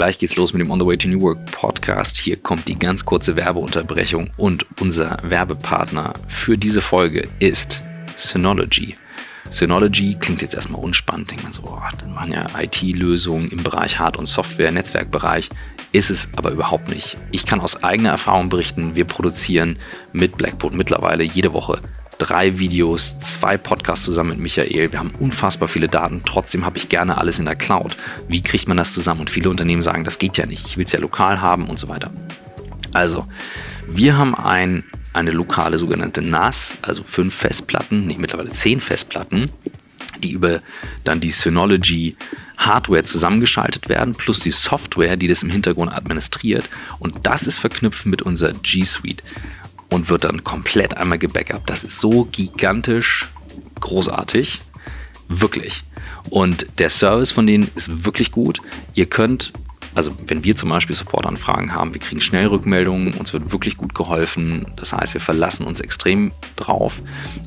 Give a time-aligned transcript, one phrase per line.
[0.00, 2.16] Gleich geht's los mit dem On the Way to New Work Podcast.
[2.16, 7.82] Hier kommt die ganz kurze Werbeunterbrechung und unser Werbepartner für diese Folge ist
[8.16, 8.96] Synology.
[9.50, 11.30] Synology klingt jetzt erstmal unspannend.
[11.30, 15.50] Denkt man so, oh, dann machen ja IT-Lösungen im Bereich Hard- und Software, Netzwerkbereich.
[15.92, 17.18] Ist es aber überhaupt nicht.
[17.30, 19.78] Ich kann aus eigener Erfahrung berichten, wir produzieren
[20.14, 21.82] mit Blackboard mittlerweile jede Woche
[22.20, 24.92] drei Videos, zwei Podcasts zusammen mit Michael.
[24.92, 26.22] Wir haben unfassbar viele Daten.
[26.24, 27.96] Trotzdem habe ich gerne alles in der Cloud.
[28.28, 29.20] Wie kriegt man das zusammen?
[29.20, 30.66] Und viele Unternehmen sagen, das geht ja nicht.
[30.66, 32.12] Ich will es ja lokal haben und so weiter.
[32.92, 33.26] Also,
[33.88, 39.50] wir haben ein, eine lokale sogenannte NAS, also fünf Festplatten, nee, mittlerweile zehn Festplatten,
[40.22, 40.60] die über
[41.04, 42.16] dann die Synology
[42.58, 46.68] Hardware zusammengeschaltet werden, plus die Software, die das im Hintergrund administriert.
[46.98, 49.22] Und das ist verknüpft mit unserer G Suite
[49.90, 51.68] und wird dann komplett einmal gebackupt.
[51.68, 53.28] Das ist so gigantisch
[53.80, 54.60] großartig.
[55.28, 55.84] Wirklich.
[56.28, 58.60] Und der Service von denen ist wirklich gut.
[58.94, 59.52] Ihr könnt,
[59.94, 63.94] also wenn wir zum Beispiel Supportanfragen haben, wir kriegen schnell Rückmeldungen, uns wird wirklich gut
[63.94, 64.66] geholfen.
[64.76, 67.00] Das heißt, wir verlassen uns extrem drauf.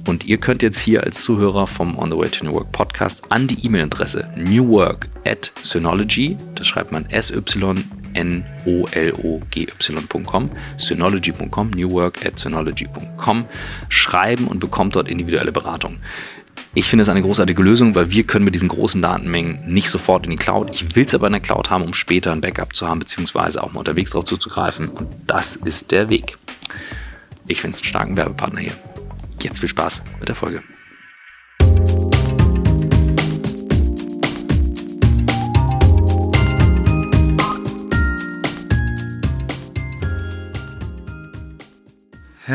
[0.08, 3.24] Und ihr könnt jetzt hier als Zuhörer vom On the Way to New Work Podcast
[3.30, 8.50] an die E-Mail-Adresse newwork at Synology, das schreibt man S-Y N-O-L-O-G-Y.com,
[10.78, 13.46] synology.com, newwork at synology.com,
[13.90, 16.00] schreiben und bekommt dort individuelle Beratung.
[16.76, 20.26] Ich finde es eine großartige Lösung, weil wir können mit diesen großen Datenmengen nicht sofort
[20.26, 20.72] in die Cloud.
[20.72, 23.64] Ich will es aber in der Cloud haben, um später ein Backup zu haben, beziehungsweise
[23.64, 24.90] auch mal unterwegs darauf zuzugreifen.
[24.90, 26.38] Und das ist der Weg.
[27.48, 28.74] Ich finde es einen starken Werbepartner hier.
[29.42, 30.64] Jetzt viel Spaß mit der Folge.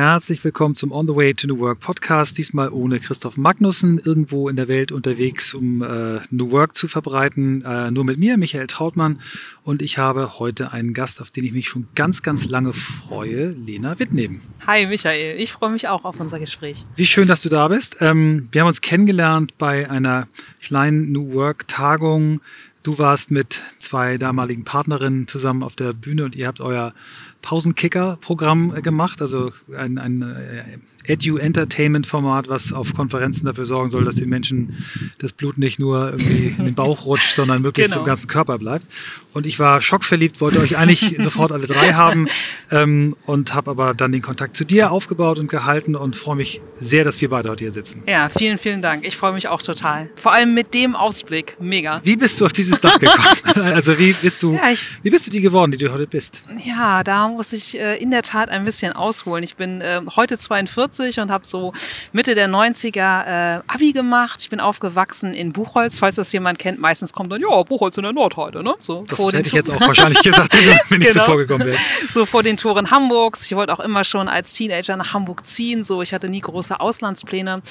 [0.01, 2.39] Herzlich willkommen zum On the Way to New Work Podcast.
[2.39, 7.65] Diesmal ohne Christoph Magnussen, irgendwo in der Welt unterwegs, um äh, New Work zu verbreiten.
[7.65, 9.21] Äh, nur mit mir, Michael Trautmann.
[9.65, 13.49] Und ich habe heute einen Gast, auf den ich mich schon ganz, ganz lange freue,
[13.49, 14.41] Lena Wittneben.
[14.69, 16.87] Hi Michael, ich freue mich auch auf unser Gespräch.
[16.95, 17.97] Wie schön, dass du da bist.
[17.99, 20.29] Ähm, wir haben uns kennengelernt bei einer
[20.63, 22.41] kleinen New Work Tagung.
[22.85, 26.95] Du warst mit zwei damaligen Partnerinnen zusammen auf der Bühne und ihr habt euer
[27.43, 34.17] Pausenkicker-Programm äh, gemacht, also ein, ein äh, Edu-Entertainment-Format, was auf Konferenzen dafür sorgen soll, dass
[34.17, 34.85] den Menschen
[35.19, 38.03] das Blut nicht nur irgendwie in den Bauch rutscht, sondern möglichst genau.
[38.03, 38.87] im ganzen Körper bleibt.
[39.35, 42.29] Und ich war schockverliebt, wollte euch eigentlich sofort alle drei haben
[42.71, 46.61] ähm, und habe aber dann den Kontakt zu dir aufgebaut und gehalten und freue mich
[46.81, 48.03] sehr, dass wir beide heute hier sitzen.
[48.07, 49.07] Ja, vielen, vielen Dank.
[49.07, 50.09] Ich freue mich auch total.
[50.17, 51.57] Vor allem mit dem Ausblick.
[51.61, 52.01] Mega.
[52.05, 53.29] Wie bist du auf dieses Dach gekommen?
[53.75, 56.41] also wie bist du, ja, ich, wie bist du die geworden, die du heute bist?
[56.65, 59.45] Ja, da muss ich äh, in der Tat ein bisschen ausholen.
[59.45, 61.73] Ich bin äh, heute 42 und habe so
[62.13, 64.41] Mitte der 90er äh, Abi gemacht.
[64.41, 66.81] Ich bin aufgewachsen in Buchholz, falls das jemand kennt.
[66.81, 68.75] Meistens kommt dann, ja, Buchholz in der Nordheide, ne?
[68.81, 70.55] So, das hätte ich jetzt auch wahrscheinlich gesagt,
[70.89, 71.25] wenn ich genau.
[71.25, 71.79] zuvor gekommen wäre.
[72.11, 73.47] So vor den Toren Hamburgs.
[73.47, 75.85] Ich wollte auch immer schon als Teenager nach Hamburg ziehen.
[75.85, 77.63] So, ich hatte nie große Auslandspläne.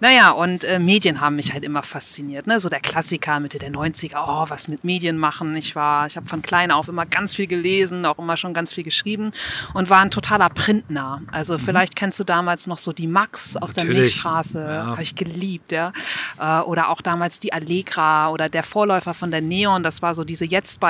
[0.00, 2.46] Naja, und äh, Medien haben mich halt immer fasziniert.
[2.46, 2.60] Ne?
[2.60, 5.56] So der Klassiker Mitte der 90er, oh, was mit Medien machen.
[5.56, 8.72] Ich war, ich habe von klein auf immer ganz viel gelesen, auch immer schon ganz
[8.72, 9.30] viel geschrieben
[9.74, 11.22] und war ein totaler Printner.
[11.30, 11.60] Also mhm.
[11.60, 13.88] vielleicht kennst du damals noch so die Max aus Natürlich.
[13.88, 14.86] der Milchstraße, ja.
[14.86, 15.92] habe ich geliebt, ja.
[16.38, 20.24] Äh, oder auch damals die Allegra oder der Vorläufer von der Neon, das war so
[20.24, 20.44] diese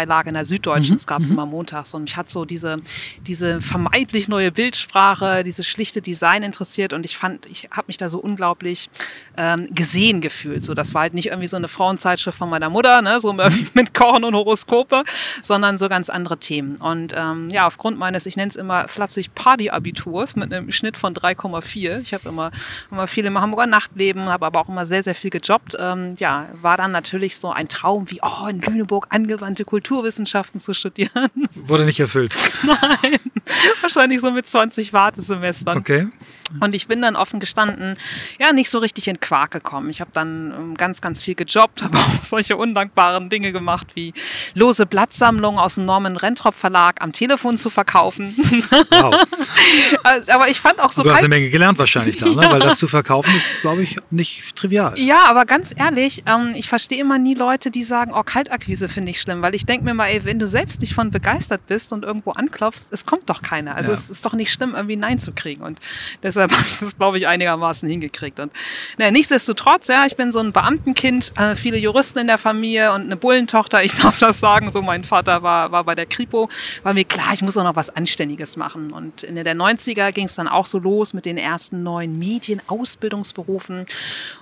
[0.07, 0.99] Jetzt-Beilage in der Süddeutschen, mhm.
[0.99, 1.35] das gab es mhm.
[1.35, 2.81] immer montags und mich hat so diese,
[3.27, 8.09] diese vermeintlich neue Bildsprache, dieses schlichte Design interessiert und ich fand, ich habe mich da
[8.09, 8.89] so unglaublich
[9.37, 10.65] ähm, gesehen gefühlt.
[10.65, 13.33] So, das war halt nicht irgendwie so eine Frauenzeitschrift von meiner Mutter, ne, so
[13.75, 15.05] mit Korn und Horoskope,
[15.43, 16.77] sondern so ganz andere Themen.
[16.77, 21.15] Und ähm, ja, aufgrund meines, ich nenne es immer flapsig Party-Abiturs mit einem Schnitt von
[21.15, 22.01] 3,4.
[22.01, 22.51] Ich habe immer,
[22.91, 25.77] immer viel im Hamburger Nachtleben, habe aber auch immer sehr, sehr viel gejobbt.
[25.79, 30.75] Ähm, ja, war dann natürlich so ein Traum wie, oh, in Lüneburg angewandte Kulturwissenschaften zu
[30.75, 31.31] studieren.
[31.55, 32.35] Wurde nicht erfüllt.
[32.63, 33.19] Nein,
[33.81, 35.79] wahrscheinlich so mit 20 Wartesemestern.
[35.79, 36.09] Okay.
[36.61, 37.97] Und ich bin dann offen gestanden,
[38.39, 39.91] ja, nicht so richtig in Quark gekommen.
[39.91, 44.15] Ich habe dann ähm, ganz, ganz viel gejobbt, habe auch solche undankbaren Dinge gemacht, wie
[44.55, 48.35] lose Blattsammlungen aus dem Norman Rentrop Verlag am Telefon zu verkaufen.
[48.91, 49.27] Wow.
[50.05, 51.03] Also, aber ich fand auch so.
[51.03, 52.35] Du hast eine Menge gelernt wahrscheinlich da, ne?
[52.43, 52.53] ja.
[52.53, 54.99] weil das zu verkaufen ist, glaube ich, nicht trivial.
[54.99, 59.11] Ja, aber ganz ehrlich, ähm, ich verstehe immer nie Leute, die sagen, oh, Kaltakquise finde
[59.11, 61.93] ich schlimm, weil ich denke mir mal, ey, wenn du selbst nicht von begeistert bist
[61.93, 63.75] und irgendwo anklopfst, es kommt doch keiner.
[63.75, 63.95] Also ja.
[63.95, 65.63] es ist doch nicht schlimm, irgendwie Nein zu kriegen.
[65.63, 65.81] Und
[66.21, 68.39] das deshalb habe ich das, glaube ich, einigermaßen hingekriegt.
[68.41, 68.53] Und
[68.99, 73.03] na, nichtsdestotrotz, ja, ich bin so ein Beamtenkind, äh, viele Juristen in der Familie und
[73.03, 76.49] eine Bullentochter, ich darf das sagen, so mein Vater war, war bei der Kripo,
[76.83, 78.93] war mir klar, ich muss auch noch was Anständiges machen.
[78.93, 83.87] Und in der 90er ging es dann auch so los mit den ersten neuen Medienausbildungsberufen.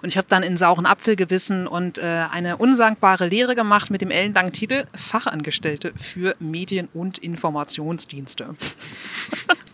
[0.02, 4.00] Und ich habe dann in sauren Apfel gewissen und äh, eine unsagbare Lehre gemacht mit
[4.00, 8.54] dem ellenlangen Titel Fachangestellte für Medien- und Informationsdienste.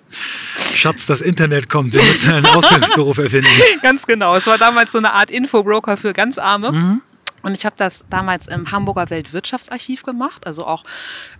[0.74, 3.48] Schatz, das Internet kommt, wir müssen einen Ausbildungsberuf erfinden.
[3.82, 4.36] Ganz genau.
[4.36, 6.72] Es war damals so eine Art Infobroker für ganz Arme.
[6.72, 7.02] Mhm.
[7.42, 10.84] Und ich habe das damals im Hamburger Weltwirtschaftsarchiv gemacht, also auch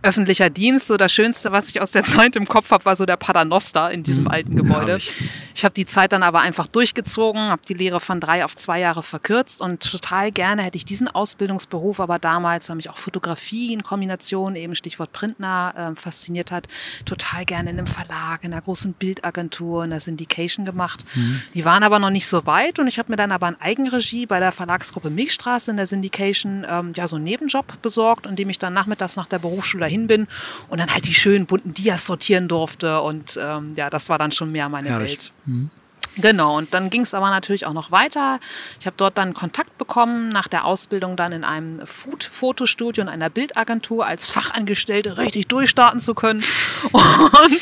[0.02, 0.86] öffentlicher Dienst.
[0.86, 3.90] So das Schönste, was ich aus der Zeit im Kopf habe, war so der Paternoster
[3.90, 4.30] in diesem mhm.
[4.30, 4.98] alten Gebäude.
[4.98, 8.56] Ja, ich habe die Zeit dann aber einfach durchgezogen, habe die Lehre von drei auf
[8.56, 12.96] zwei Jahre verkürzt und total gerne hätte ich diesen Ausbildungsberuf, aber damals habe mich auch
[12.96, 16.66] Fotografie in Kombination, eben Stichwort Printner, äh, fasziniert hat,
[17.04, 21.04] total gerne in einem Verlag, in einer großen Bildagentur, in der Syndication gemacht.
[21.14, 21.42] Mhm.
[21.54, 24.26] Die waren aber noch nicht so weit und ich habe mir dann aber in Eigenregie
[24.26, 28.50] bei der Verlagsgruppe Milchstraße in der Syndication ähm, ja so einen Nebenjob besorgt, in dem
[28.50, 30.26] ich dann nachmittags nach der Berufsschule dahin bin
[30.68, 34.32] und dann halt die schönen bunten Dias sortieren durfte und ähm, ja, das war dann
[34.32, 35.10] schon mehr meine Herrlich.
[35.10, 35.32] Welt.
[35.46, 35.70] Mhm.
[36.16, 38.40] Genau, und dann ging es aber natürlich auch noch weiter.
[38.80, 43.30] Ich habe dort dann Kontakt bekommen, nach der Ausbildung dann in einem Food-Fotostudio und einer
[43.30, 46.42] Bildagentur als Fachangestellte richtig durchstarten zu können.
[46.92, 47.60] Und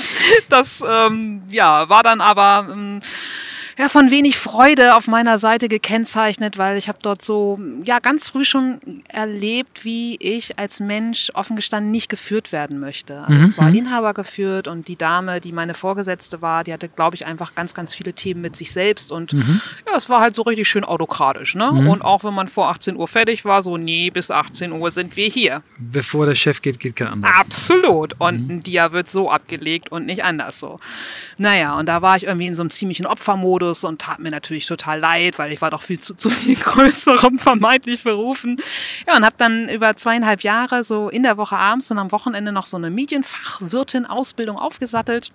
[0.49, 3.01] das ähm, ja, war dann aber ähm,
[3.79, 8.29] ja, von wenig Freude auf meiner Seite gekennzeichnet, weil ich habe dort so ja ganz
[8.29, 13.21] früh schon erlebt, wie ich als Mensch offen gestanden nicht geführt werden möchte.
[13.21, 13.43] Also mhm.
[13.45, 13.77] es war mhm.
[13.77, 17.73] Inhaber geführt und die Dame, die meine Vorgesetzte war, die hatte, glaube ich, einfach ganz,
[17.73, 19.61] ganz viele Themen mit sich selbst und mhm.
[19.87, 21.55] ja, es war halt so richtig schön autokratisch.
[21.55, 21.71] Ne?
[21.71, 21.89] Mhm.
[21.89, 25.17] Und auch wenn man vor 18 Uhr fertig war, so nee, bis 18 Uhr sind
[25.17, 25.63] wir hier.
[25.79, 27.37] Bevor der Chef geht, geht kein anderer.
[27.39, 28.17] Absolut.
[28.19, 28.51] Und mhm.
[28.57, 30.81] ein Dia wird so abgelegt und nicht anders so.
[31.37, 34.31] Naja, und da war ich irgendwie in so einem ziemlichen Opfermodus Modus und tat mir
[34.31, 38.61] natürlich total leid, weil ich war doch viel zu, zu viel größerem vermeintlich berufen.
[39.07, 42.51] Ja, und habe dann über zweieinhalb Jahre so in der Woche abends und am Wochenende
[42.51, 45.33] noch so eine Medienfachwirtin-Ausbildung aufgesattelt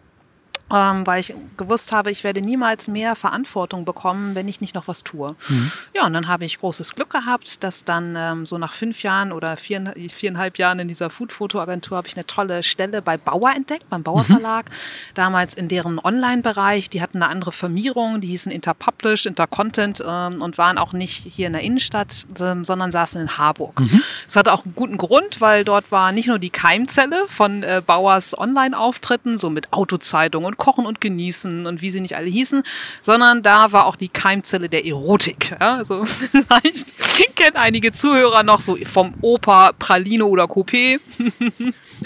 [0.74, 4.88] ähm, weil ich gewusst habe, ich werde niemals mehr Verantwortung bekommen, wenn ich nicht noch
[4.88, 5.36] was tue.
[5.48, 5.72] Mhm.
[5.94, 9.32] Ja, und dann habe ich großes Glück gehabt, dass dann ähm, so nach fünf Jahren
[9.32, 13.90] oder vier, viereinhalb Jahren in dieser Food-Foto-Agentur habe ich eine tolle Stelle bei Bauer entdeckt,
[13.90, 14.70] beim Bauer Verlag.
[14.70, 14.74] Mhm.
[15.14, 16.90] Damals in deren Online-Bereich.
[16.90, 21.48] Die hatten eine andere Firmierung, die hießen Interpublish, Intercontent ähm, und waren auch nicht hier
[21.48, 23.80] in der Innenstadt, sondern saßen in Harburg.
[23.80, 24.02] Mhm.
[24.26, 27.82] Das hatte auch einen guten Grund, weil dort war nicht nur die Keimzelle von äh,
[27.86, 32.64] Bauers Online-Auftritten, so mit Autozeitung und Kochen und Genießen und wie sie nicht alle hießen,
[33.02, 35.54] sondern da war auch die Keimzelle der Erotik.
[35.60, 36.94] Ja, also vielleicht
[37.36, 41.00] kennen einige Zuhörer noch so vom Opa Pralino oder Coupé.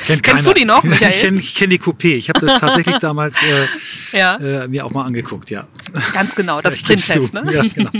[0.06, 1.12] Kennt Kennst du die noch, Michael?
[1.12, 2.16] ich kenne kenn die Coupé.
[2.16, 4.36] Ich habe das tatsächlich damals äh, ja.
[4.38, 5.68] äh, mir auch mal angeguckt, ja.
[6.14, 7.34] Ganz genau, das Printheft.
[7.34, 7.44] Ne?
[7.52, 7.92] Ja, genau.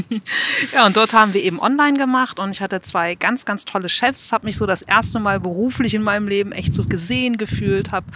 [0.74, 3.90] ja, und dort haben wir eben online gemacht und ich hatte zwei ganz, ganz tolle
[3.90, 7.92] Chefs, habe mich so das erste Mal beruflich in meinem Leben echt so gesehen, gefühlt,
[7.92, 8.08] habe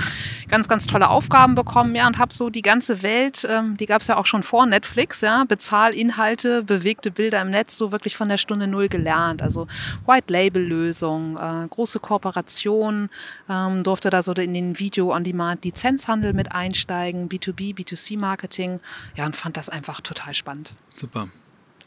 [0.49, 4.01] ganz, ganz tolle Aufgaben bekommen, ja, und habe so die ganze Welt, ähm, die gab
[4.01, 8.29] es ja auch schon vor Netflix, ja, Bezahlinhalte, bewegte Bilder im Netz, so wirklich von
[8.29, 9.41] der Stunde Null gelernt.
[9.41, 9.67] Also
[10.05, 13.09] White-Label-Lösung, äh, große Kooperationen,
[13.49, 18.79] ähm, durfte da so in den Video-on-Demand-Lizenzhandel mit einsteigen, B2B, B2C-Marketing,
[19.15, 20.73] ja, und fand das einfach total spannend.
[20.95, 21.27] Super.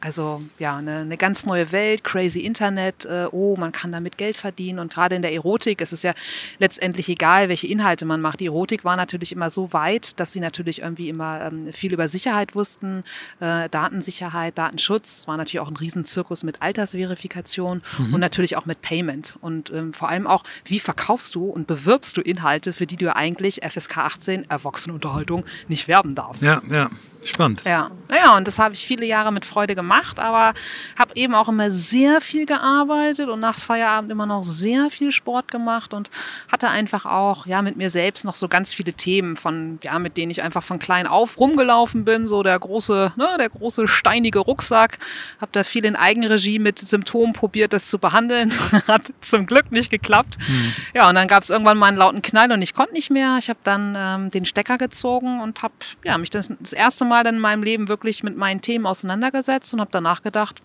[0.00, 4.36] Also ja, eine, eine, ganz neue Welt, crazy Internet, äh, oh, man kann damit Geld
[4.36, 6.12] verdienen und gerade in der Erotik ist es ja
[6.58, 8.40] letztendlich egal, welche Inhalte man macht.
[8.40, 12.08] Die Erotik war natürlich immer so weit, dass sie natürlich irgendwie immer ähm, viel über
[12.08, 13.04] Sicherheit wussten,
[13.40, 15.20] äh, Datensicherheit, Datenschutz.
[15.20, 18.14] Es war natürlich auch ein Riesenzirkus mit Altersverifikation mhm.
[18.14, 22.16] und natürlich auch mit Payment und ähm, vor allem auch, wie verkaufst du und bewirbst
[22.16, 26.42] du Inhalte, für die du eigentlich FSK 18 Erwachsenenunterhaltung nicht werben darfst.
[26.42, 26.90] Ja, ja,
[27.24, 27.62] spannend.
[27.64, 30.54] Ja, ja und das habe ich viele Jahre mit Freude gemacht gemacht, aber
[30.98, 35.50] habe eben auch immer sehr viel gearbeitet und nach Feierabend immer noch sehr viel Sport
[35.50, 36.10] gemacht und
[36.50, 40.16] hatte einfach auch ja mit mir selbst noch so ganz viele Themen von ja mit
[40.16, 44.40] denen ich einfach von klein auf rumgelaufen bin, so der große ne, der große steinige
[44.40, 44.98] Rucksack,
[45.40, 48.52] habe da viel in Eigenregie mit Symptomen probiert, das zu behandeln,
[48.88, 50.38] hat zum Glück nicht geklappt.
[50.38, 50.72] Mhm.
[50.94, 53.36] Ja und dann gab es irgendwann mal einen lauten Knall und ich konnte nicht mehr.
[53.38, 57.13] Ich habe dann ähm, den Stecker gezogen und habe ja mich das, das erste Mal
[57.22, 60.60] dann in meinem Leben wirklich mit meinen Themen auseinandergesetzt und habe danach gedacht,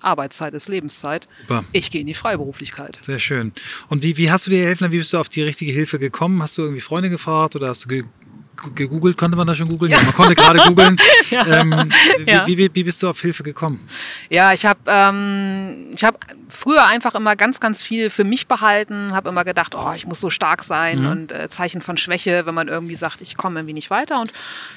[0.00, 1.26] Arbeitszeit ist Lebenszeit.
[1.40, 1.64] Super.
[1.72, 2.98] Ich gehe in die Freiberuflichkeit.
[3.02, 3.52] Sehr schön.
[3.88, 4.90] Und wie, wie hast du dir helfen?
[4.92, 6.42] Wie bist du auf die richtige Hilfe gekommen?
[6.42, 8.04] Hast du irgendwie Freunde gefragt oder hast du
[8.74, 9.90] gegoogelt, konnte man da schon googeln?
[9.90, 9.98] Ja.
[9.98, 10.04] ja.
[10.04, 10.96] man konnte gerade googeln.
[11.30, 11.46] ja.
[11.46, 12.46] ähm, wie, ja.
[12.46, 13.80] wie, wie, wie, bist du auf Hilfe gekommen?
[14.30, 16.24] Ja, ich habe ähm, hab
[16.58, 20.20] früher einfach immer ganz, ganz viel für mich behalten, habe immer gedacht, oh, ich muss
[20.20, 21.10] so stark sein mhm.
[21.10, 24.20] und äh, Zeichen von Schwäche, wenn man irgendwie sagt, ich komme irgendwie nicht weiter.
[24.20, 24.32] Und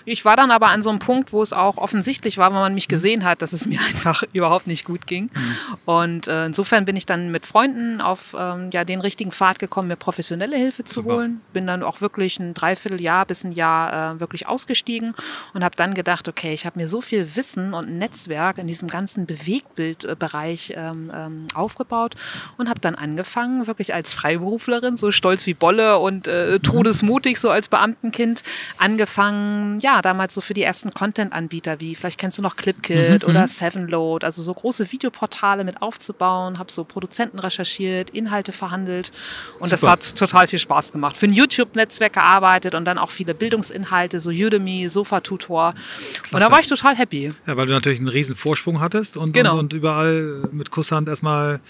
[0.06, 2.76] ich war dann aber an so einem Punkt, wo es auch offensichtlich war, wenn man
[2.76, 2.92] mich mhm.
[2.92, 5.32] gesehen hat, dass es mir einfach überhaupt nicht gut ging.
[5.34, 5.58] Mhm.
[5.86, 9.88] Und äh, insofern bin ich dann mit Freunden auf ähm, ja, den richtigen Pfad gekommen,
[9.88, 11.16] mir professionelle Hilfe zu Super.
[11.16, 11.42] holen.
[11.52, 15.16] Bin dann auch wirklich ein Dreivierteljahr bis ein Jahr äh, wirklich ausgestiegen
[15.56, 18.88] und habe dann gedacht, okay, ich habe mir so viel Wissen und Netzwerk in diesem
[18.88, 22.16] ganzen Bewegtbildbereich ähm, ähm, aufgebaut
[22.58, 27.50] und habe dann angefangen, wirklich als Freiberuflerin, so stolz wie Bolle und äh, todesmutig, so
[27.50, 28.44] als Beamtenkind,
[28.78, 33.30] angefangen, ja, damals so für die ersten Content-Anbieter wie, vielleicht kennst du noch ClipKit mhm.
[33.30, 33.48] oder mhm.
[33.48, 39.12] Sevenload, also so große Videoportale mit aufzubauen, habe so Produzenten recherchiert, Inhalte verhandelt
[39.60, 39.70] und Super.
[39.70, 41.16] das hat total viel Spaß gemacht.
[41.16, 45.74] Für ein YouTube-Netzwerk gearbeitet und dann auch viele Bildungsinhalte, so Udemy, Sofa-Tutor.
[46.32, 47.34] Und da war ich total happy.
[47.48, 49.54] Ja, weil du natürlich einen riesen Vorsprung hattest und, genau.
[49.54, 51.61] und, und überall mit Kusshand erstmal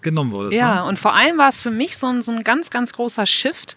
[0.00, 0.56] genommen wurdest.
[0.56, 0.88] Ja, ne?
[0.88, 3.76] und vor allem war es für mich so ein, so ein ganz, ganz großer Shift,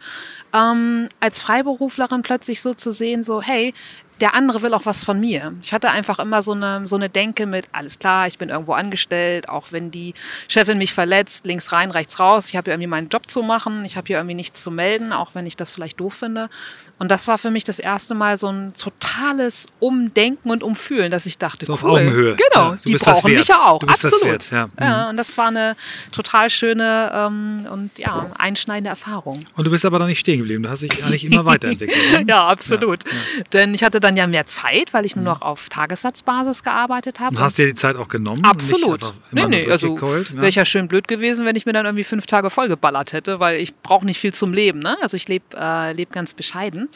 [0.54, 3.74] ähm, als Freiberuflerin plötzlich so zu sehen, so, hey,
[4.22, 5.54] der andere will auch was von mir.
[5.62, 8.74] Ich hatte einfach immer so eine, so eine Denke mit, alles klar, ich bin irgendwo
[8.74, 10.14] angestellt, auch wenn die
[10.48, 12.50] Chefin mich verletzt, links rein, rechts raus.
[12.50, 15.14] Ich habe hier irgendwie meinen Job zu machen, ich habe hier irgendwie nichts zu melden,
[15.14, 16.50] auch wenn ich das vielleicht doof finde.
[16.98, 21.26] Und das war für mich das erste Mal so ein totales Umdenken und Umfühlen, dass
[21.26, 22.36] ich dachte, so cool, auf Augenhöhe.
[22.36, 24.24] Genau, ja, die brauchen mich ja auch, absolut.
[24.24, 24.70] Wert, ja.
[24.80, 25.04] ja.
[25.04, 25.10] Mhm.
[25.12, 25.78] und das war eine
[26.12, 29.46] total schöne ähm, und ja, einschneidende Erfahrung.
[29.56, 31.98] Und du bist aber da nicht stehen geblieben, du hast dich eigentlich immer weiterentwickelt.
[32.12, 32.26] Ne?
[32.28, 33.04] ja, absolut.
[33.06, 35.30] Ja, Denn ich hatte dann ja mehr Zeit, weil ich nur mhm.
[35.30, 37.36] noch auf Tagessatzbasis gearbeitet habe.
[37.36, 38.44] Und hast dir die Zeit auch genommen?
[38.44, 39.14] Absolut.
[39.32, 42.26] Nee, nee, also wäre ich ja schön blöd gewesen, wenn ich mir dann irgendwie fünf
[42.26, 44.80] Tage vollgeballert hätte, weil ich brauche nicht viel zum Leben.
[44.80, 44.98] Ne?
[45.02, 46.90] Also ich lebe äh, leb ganz bescheiden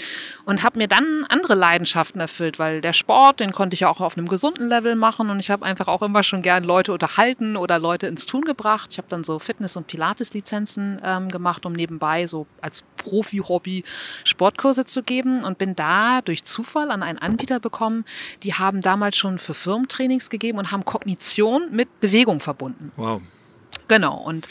[0.45, 3.89] und habe habe mir dann andere Leidenschaften erfüllt, weil der Sport, den konnte ich ja
[3.89, 6.91] auch auf einem gesunden Level machen und ich habe einfach auch immer schon gern Leute
[6.91, 8.89] unterhalten oder Leute ins Tun gebracht.
[8.91, 13.83] Ich habe dann so Fitness- und Pilates-Lizenzen ähm, gemacht, um nebenbei so als Profi-Hobby
[14.23, 18.05] Sportkurse zu geben und bin da durch Zufall an einen Anbieter bekommen.
[18.43, 22.91] Die haben damals schon für Firmentrainings gegeben und haben Kognition mit Bewegung verbunden.
[22.95, 23.21] Wow.
[23.87, 24.15] Genau.
[24.17, 24.47] Und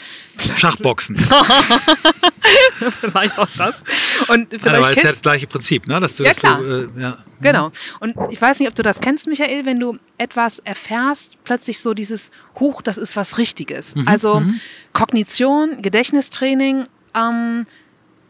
[0.57, 1.15] Schachboxen.
[3.01, 3.83] vielleicht auch das.
[4.27, 5.99] Und vielleicht ja, aber es ist ja das gleiche Prinzip, ne?
[5.99, 6.59] Dass du, ja, klar.
[6.59, 7.17] Du, äh, ja.
[7.41, 7.71] Genau.
[7.99, 11.93] Und ich weiß nicht, ob du das kennst, Michael, wenn du etwas erfährst, plötzlich so
[11.93, 13.95] dieses Huch, das ist was Richtiges.
[13.95, 14.07] Mhm.
[14.07, 14.59] Also mhm.
[14.93, 16.83] Kognition, Gedächtnistraining,
[17.15, 17.65] ähm,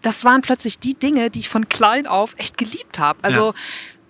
[0.01, 3.19] das waren plötzlich die Dinge, die ich von klein auf echt geliebt habe.
[3.21, 3.53] Also ja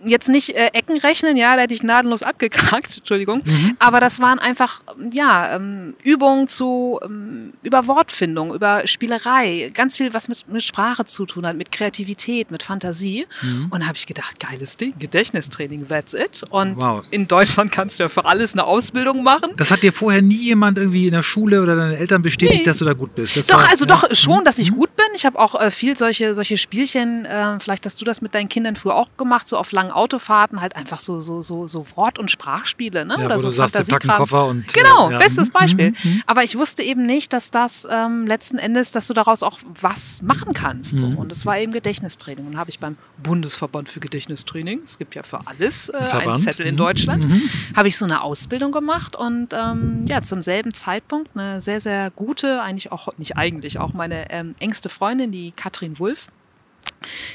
[0.05, 3.41] jetzt nicht äh, Ecken rechnen, ja, da hätte ich gnadenlos abgekrackt, Entschuldigung.
[3.45, 3.75] Mhm.
[3.79, 4.81] Aber das waren einfach,
[5.11, 11.05] ja, ähm, Übungen zu, ähm, über Wortfindung, über Spielerei, ganz viel, was mit, mit Sprache
[11.05, 13.25] zu tun hat, mit Kreativität, mit Fantasie.
[13.41, 13.67] Mhm.
[13.69, 16.43] Und da habe ich gedacht, geiles Ding, Gedächtnistraining, that's it.
[16.49, 17.03] Und wow.
[17.11, 19.51] in Deutschland kannst du ja für alles eine Ausbildung machen.
[19.57, 22.65] Das hat dir vorher nie jemand irgendwie in der Schule oder deine Eltern bestätigt, nee.
[22.65, 23.37] dass du da gut bist?
[23.37, 23.95] Das doch, war, also ja.
[23.95, 24.75] doch schon, dass ich mhm.
[24.75, 25.05] gut bin.
[25.15, 28.49] Ich habe auch äh, viel solche, solche Spielchen, äh, vielleicht hast du das mit deinen
[28.49, 32.19] Kindern früher auch gemacht, so auf langen Autofahrten halt einfach so, so, so, so Wort-
[32.19, 33.15] und Sprachspiele, ne?
[33.19, 34.73] Ja, Oder so du sagst, packen Koffer und.
[34.73, 35.17] Genau, ja.
[35.17, 35.91] bestes mhm, Beispiel.
[35.91, 36.23] Mhm, mhm.
[36.25, 40.21] Aber ich wusste eben nicht, dass das ähm, letzten Endes, dass du daraus auch was
[40.21, 40.99] machen kannst.
[40.99, 41.07] So.
[41.07, 41.17] Mhm.
[41.17, 42.47] Und es war eben Gedächtnistraining.
[42.47, 46.65] Und habe ich beim Bundesverband für Gedächtnistraining, es gibt ja für alles äh, einen Zettel
[46.65, 47.41] in Deutschland, mhm.
[47.75, 52.11] habe ich so eine Ausbildung gemacht und ähm, ja, zum selben Zeitpunkt eine sehr, sehr
[52.11, 56.27] gute, eigentlich auch, nicht eigentlich, auch meine ähm, engste Freundin, die Katrin Wulff,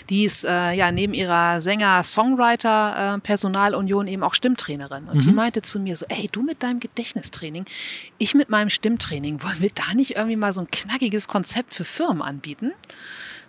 [0.09, 5.05] die ist äh, ja neben ihrer Sänger-Songwriter-Personalunion eben auch Stimmtrainerin.
[5.05, 5.23] Und mhm.
[5.23, 7.65] die meinte zu mir so, ey, du mit deinem Gedächtnistraining,
[8.19, 11.85] ich mit meinem Stimmtraining, wollen wir da nicht irgendwie mal so ein knackiges Konzept für
[11.85, 12.73] Firmen anbieten?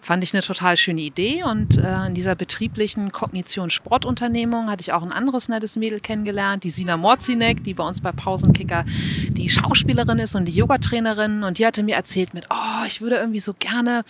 [0.01, 5.03] Fand ich eine total schöne Idee und äh, in dieser betrieblichen Kognition-Sportunternehmung hatte ich auch
[5.03, 8.85] ein anderes nettes Mädel kennengelernt, die Sina Morzinek, die bei uns bei Pausenkicker
[9.29, 13.17] die Schauspielerin ist und die Yogatrainerin und die hatte mir erzählt mit, oh, ich würde
[13.17, 14.05] irgendwie so gerne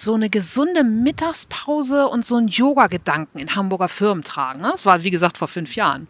[0.00, 4.60] so eine gesunde Mittagspause und so einen Yoga-Gedanken in Hamburger Firmen tragen.
[4.60, 4.68] Ne?
[4.70, 6.06] Das war, wie gesagt, vor fünf Jahren.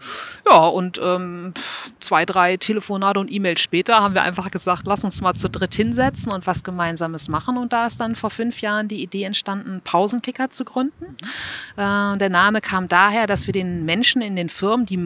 [0.46, 1.54] Ja, und ähm,
[1.98, 5.74] zwei, drei Telefonate und E-Mails später haben wir einfach gesagt, lass uns mal zu dritt
[5.74, 7.56] hinsetzen und was Gemeinsames machen.
[7.56, 11.16] Und da ist dann vor fünf Jahren die Idee entstanden, Pausenkicker zu gründen.
[11.78, 14.98] Äh, der Name kam daher, dass wir den Menschen in den Firmen die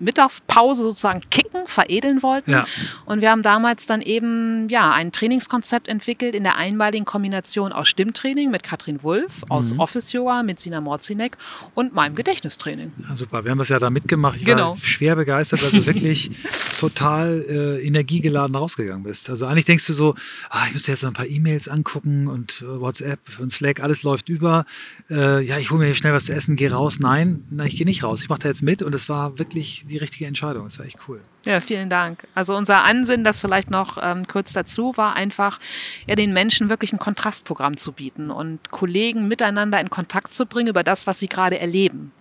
[0.00, 2.52] Mittagspause sozusagen kicken, veredeln wollten.
[2.52, 2.64] Ja.
[3.04, 7.88] Und wir haben damals dann eben ja, ein Trainingskonzept entwickelt in der einmaligen Kombination aus
[7.88, 9.80] Stimmtraining Training mit Katrin Wulff aus mhm.
[9.80, 11.36] Office Yoga mit Sina Morzinek
[11.74, 12.92] und meinem Gedächtnistraining.
[12.98, 14.36] Ja, super, wir haben das ja da mitgemacht.
[14.36, 14.70] Ich genau.
[14.70, 16.30] war schwer begeistert, weil du wirklich
[16.78, 19.28] total äh, energiegeladen rausgegangen bist.
[19.28, 20.14] Also eigentlich denkst du so,
[20.50, 24.04] ah, ich müsste jetzt noch ein paar E-Mails angucken und äh, WhatsApp, und Slack, alles
[24.04, 24.66] läuft über.
[25.10, 27.00] Äh, ja, ich hole mir hier schnell was zu essen, gehe raus.
[27.00, 28.22] Nein, nein ich gehe nicht raus.
[28.22, 30.66] Ich mache da jetzt mit und es war wirklich die richtige Entscheidung.
[30.66, 31.20] Es war echt cool.
[31.44, 32.26] Ja, vielen Dank.
[32.34, 35.58] Also unser Ansinnen, das vielleicht noch ähm, kurz dazu, war einfach,
[36.06, 40.68] ja, den Menschen wirklich ein Kontrastprogramm zu bieten und Kollegen miteinander in Kontakt zu bringen
[40.68, 42.12] über das, was sie gerade erleben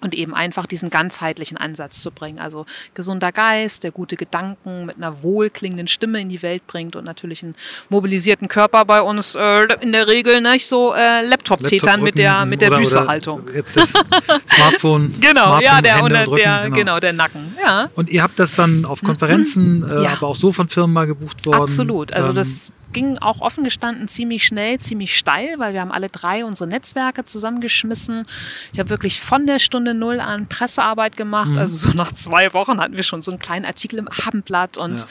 [0.00, 2.38] und eben einfach diesen ganzheitlichen Ansatz zu bringen.
[2.38, 7.04] Also gesunder Geist, der gute Gedanken mit einer wohlklingenden Stimme in die Welt bringt und
[7.04, 7.54] natürlich einen
[7.88, 12.60] mobilisierten Körper bei uns äh, in der Regel nicht so äh, Laptop-Tätern mit der mit
[12.60, 13.48] der Büßerhaltung.
[13.54, 13.90] Jetzt das
[14.48, 15.14] Smartphone.
[15.20, 16.76] genau, Smartphone, ja, der, Hände der, Rücken, der genau.
[16.76, 17.00] genau.
[17.00, 17.56] der Nacken.
[17.62, 17.90] Ja.
[17.94, 20.12] Und ihr habt das dann auf Konferenzen, äh, Ja.
[20.12, 21.62] aber auch so von Firmen mal gebucht worden.
[21.62, 22.12] Absolut.
[22.12, 26.08] Also Ähm, das ging auch offen gestanden ziemlich schnell, ziemlich steil, weil wir haben alle
[26.08, 28.24] drei unsere Netzwerke zusammengeschmissen.
[28.72, 31.50] Ich habe wirklich von der Stunde Null an Pressearbeit gemacht.
[31.50, 31.58] Mhm.
[31.58, 35.06] Also so nach zwei Wochen hatten wir schon so einen kleinen Artikel im Abendblatt und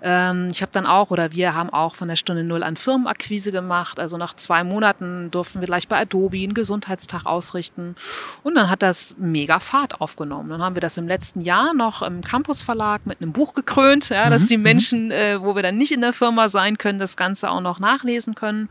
[0.00, 3.52] ähm, ich habe dann auch oder wir haben auch von der Stunde Null an Firmenakquise
[3.52, 4.00] gemacht.
[4.00, 7.96] Also nach zwei Monaten durften wir gleich bei Adobe einen Gesundheitstag ausrichten
[8.44, 10.48] und dann hat das mega Fahrt aufgenommen.
[10.48, 14.08] Dann haben wir das im letzten Jahr noch im Campus Verlag mit einem Buch gekrönt,
[14.08, 17.14] ja, dass die Menschen, äh, wo wir dann nicht in der Firma sein können, das
[17.14, 18.68] Ganze auch noch nachlesen können.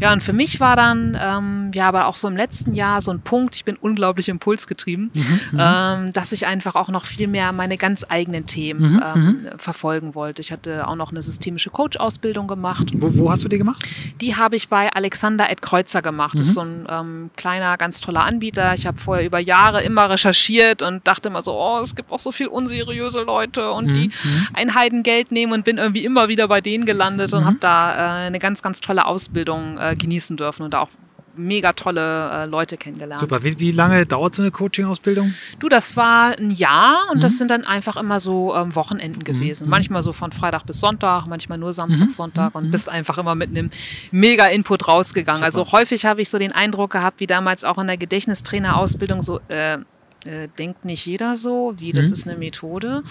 [0.00, 3.10] Ja, und für mich war dann, ähm, ja, aber auch so im letzten Jahr so
[3.10, 5.10] ein Punkt, ich bin unglaublich impulsgetrieben,
[5.58, 10.40] ähm, dass ich einfach auch noch viel mehr meine ganz eigenen Themen ähm, verfolgen wollte.
[10.42, 12.88] Ich hatte auch noch eine systemische Coach-Ausbildung gemacht.
[12.96, 13.84] Wo, wo hast du die gemacht?
[14.20, 16.38] Die habe ich bei Alexander Ed Kreuzer gemacht.
[16.38, 18.74] Das ist so ein ähm, kleiner, ganz toller Anbieter.
[18.74, 22.18] Ich habe vorher über Jahre immer recherchiert und dachte immer so, oh, es gibt auch
[22.18, 24.10] so viel unseriöse Leute und die
[24.54, 28.26] ein Heidengeld nehmen und bin irgendwie immer wieder bei denen gelandet und habe da äh,
[28.26, 30.88] eine ganz, ganz tolle Ausbildung äh, genießen dürfen und da auch
[31.36, 33.20] mega tolle äh, Leute kennengelernt.
[33.20, 33.42] Super.
[33.42, 35.32] Wie, wie lange dauert so eine Coaching-Ausbildung?
[35.58, 39.68] Du, das war ein Jahr und das sind dann einfach immer so ähm, Wochenenden gewesen.
[39.68, 43.50] Manchmal so von Freitag bis Sonntag, manchmal nur Samstag, Sonntag und bist einfach immer mit
[43.50, 43.70] einem
[44.10, 45.42] mega Input rausgegangen.
[45.42, 49.40] Also häufig habe ich so den Eindruck gehabt, wie damals auch in der Gedächtnistrainerausbildung so,
[49.48, 49.78] äh,
[50.26, 53.02] äh, denkt nicht jeder so, wie das ist eine Methode.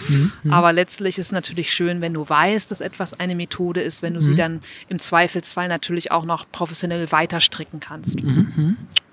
[0.50, 4.14] Aber letztlich ist es natürlich schön, wenn du weißt, dass etwas eine Methode ist, wenn
[4.14, 8.20] du sie dann im Zweifelsfall natürlich auch noch professionell weiterstricken kannst.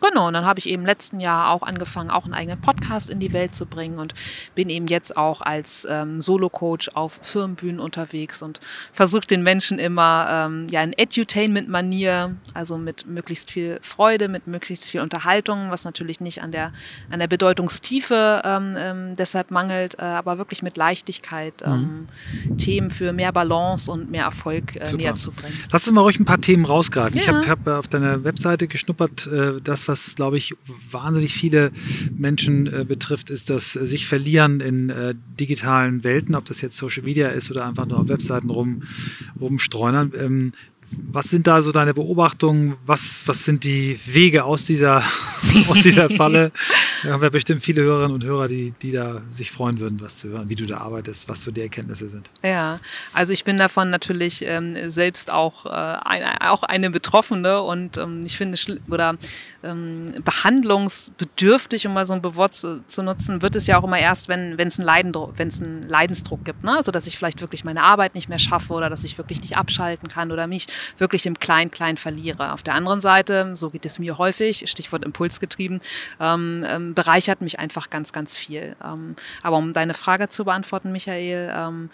[0.01, 3.19] Genau, und dann habe ich eben letzten Jahr auch angefangen, auch einen eigenen Podcast in
[3.19, 4.13] die Welt zu bringen und
[4.55, 8.59] bin eben jetzt auch als ähm, Solo-Coach auf Firmenbühnen unterwegs und
[8.93, 14.89] versuche den Menschen immer ähm, ja in Edutainment-Manier, also mit möglichst viel Freude, mit möglichst
[14.89, 16.71] viel Unterhaltung, was natürlich nicht an der,
[17.09, 22.07] an der Bedeutungstiefe ähm, ähm, deshalb mangelt, äh, aber wirklich mit Leichtigkeit ähm,
[22.57, 25.57] Themen für mehr Balance und mehr Erfolg äh, näher zu bringen.
[25.71, 27.17] Lass uns mal ruhig ein paar Themen rausgreifen.
[27.17, 27.33] Ich Ja.
[27.33, 30.55] habe hab auf deiner Webseite geschnuppert, äh, das, was, glaube ich,
[30.89, 31.71] wahnsinnig viele
[32.15, 36.77] Menschen äh, betrifft, ist das äh, sich verlieren in äh, digitalen Welten, ob das jetzt
[36.77, 38.83] Social Media ist oder einfach nur auf Webseiten rum,
[39.39, 40.13] rumstreunern.
[40.15, 40.53] Ähm,
[40.91, 42.75] was sind da so deine Beobachtungen?
[42.85, 44.97] Was, was sind die Wege aus dieser,
[45.67, 46.51] aus dieser Falle?
[47.01, 50.17] Da haben wir bestimmt viele Hörerinnen und Hörer, die, die da sich freuen würden, was
[50.17, 52.29] zu hören, wie du da arbeitest, was so die Erkenntnisse sind.
[52.43, 52.81] Ja,
[53.13, 58.25] also ich bin davon natürlich ähm, selbst auch, äh, eine, auch eine Betroffene und ähm,
[58.25, 59.15] ich finde, oder
[59.63, 63.99] ähm, behandlungsbedürftig, um mal so ein Bewort zu, zu nutzen, wird es ja auch immer
[63.99, 66.65] erst, wenn es einen, Leidendruck, einen Leidensdruck gibt.
[66.65, 66.75] Ne?
[66.75, 69.55] Also dass ich vielleicht wirklich meine Arbeit nicht mehr schaffe oder dass ich wirklich nicht
[69.55, 70.67] abschalten kann oder mich
[70.97, 72.53] wirklich im Klein-Klein verliere.
[72.53, 75.81] Auf der anderen Seite, so geht es mir häufig, Stichwort Impulsgetrieben,
[76.19, 78.75] ähm, ähm, bereichert mich einfach ganz, ganz viel.
[78.83, 81.89] Ähm, aber um deine Frage zu beantworten, Michael, ähm,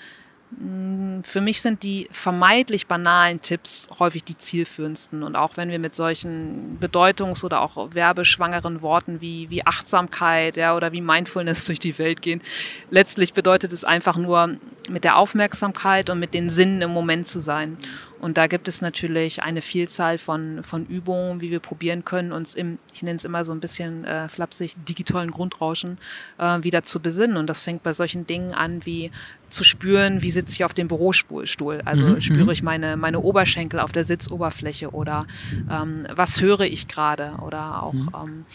[1.23, 5.23] für mich sind die vermeintlich banalen Tipps häufig die zielführendsten.
[5.23, 10.75] Und auch wenn wir mit solchen bedeutungs- oder auch werbeschwangeren Worten wie, wie Achtsamkeit ja,
[10.75, 12.41] oder wie Mindfulness durch die Welt gehen,
[12.89, 14.57] letztlich bedeutet es einfach nur,
[14.89, 17.77] mit der Aufmerksamkeit und mit den Sinnen im Moment zu sein.
[18.19, 22.55] Und da gibt es natürlich eine Vielzahl von, von Übungen, wie wir probieren können, uns
[22.55, 25.97] im, ich nenne es immer so ein bisschen äh, flapsig, digitalen Grundrauschen
[26.37, 27.37] äh, wieder zu besinnen.
[27.37, 29.11] Und das fängt bei solchen Dingen an, wie
[29.49, 31.81] zu spüren, wie sitze ich auf dem Bürostuhl.
[31.85, 35.27] Also spüre ich meine, meine Oberschenkel auf der Sitzoberfläche oder
[35.69, 38.45] ähm, was höre ich gerade oder auch ähm,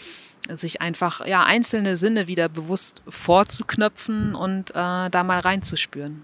[0.49, 6.23] sich einfach ja, einzelne Sinne wieder bewusst vorzuknöpfen und äh, da mal reinzuspüren.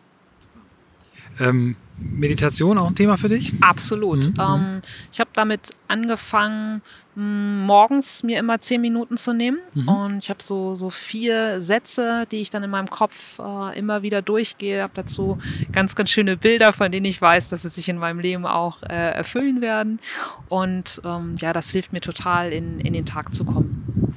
[1.40, 3.54] Ähm, Meditation auch ein Thema für dich?
[3.62, 4.32] Absolut.
[4.40, 4.82] Ähm,
[5.12, 6.82] ich habe damit angefangen,
[7.20, 9.58] morgens mir immer zehn Minuten zu nehmen.
[9.88, 14.04] Und ich habe so, so vier Sätze, die ich dann in meinem Kopf äh, immer
[14.04, 14.84] wieder durchgehe.
[14.84, 15.40] habe dazu
[15.72, 18.84] ganz, ganz schöne Bilder, von denen ich weiß, dass sie sich in meinem Leben auch
[18.84, 20.00] äh, erfüllen werden.
[20.48, 24.14] Und ähm, ja, das hilft mir total, in, in den Tag zu kommen.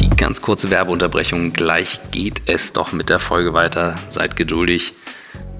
[0.00, 1.52] Die ganz kurze Werbeunterbrechung.
[1.52, 3.96] Gleich geht es doch mit der Folge weiter.
[4.08, 4.94] Seid geduldig.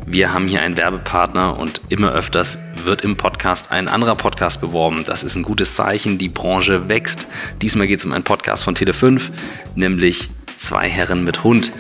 [0.07, 5.05] Wir haben hier einen Werbepartner und immer öfters wird im Podcast ein anderer Podcast beworben.
[5.05, 7.27] Das ist ein gutes Zeichen, die Branche wächst.
[7.63, 9.31] Diesmal geht es um einen Podcast von Tele5,
[9.75, 11.73] nämlich Zwei Herren mit Hund.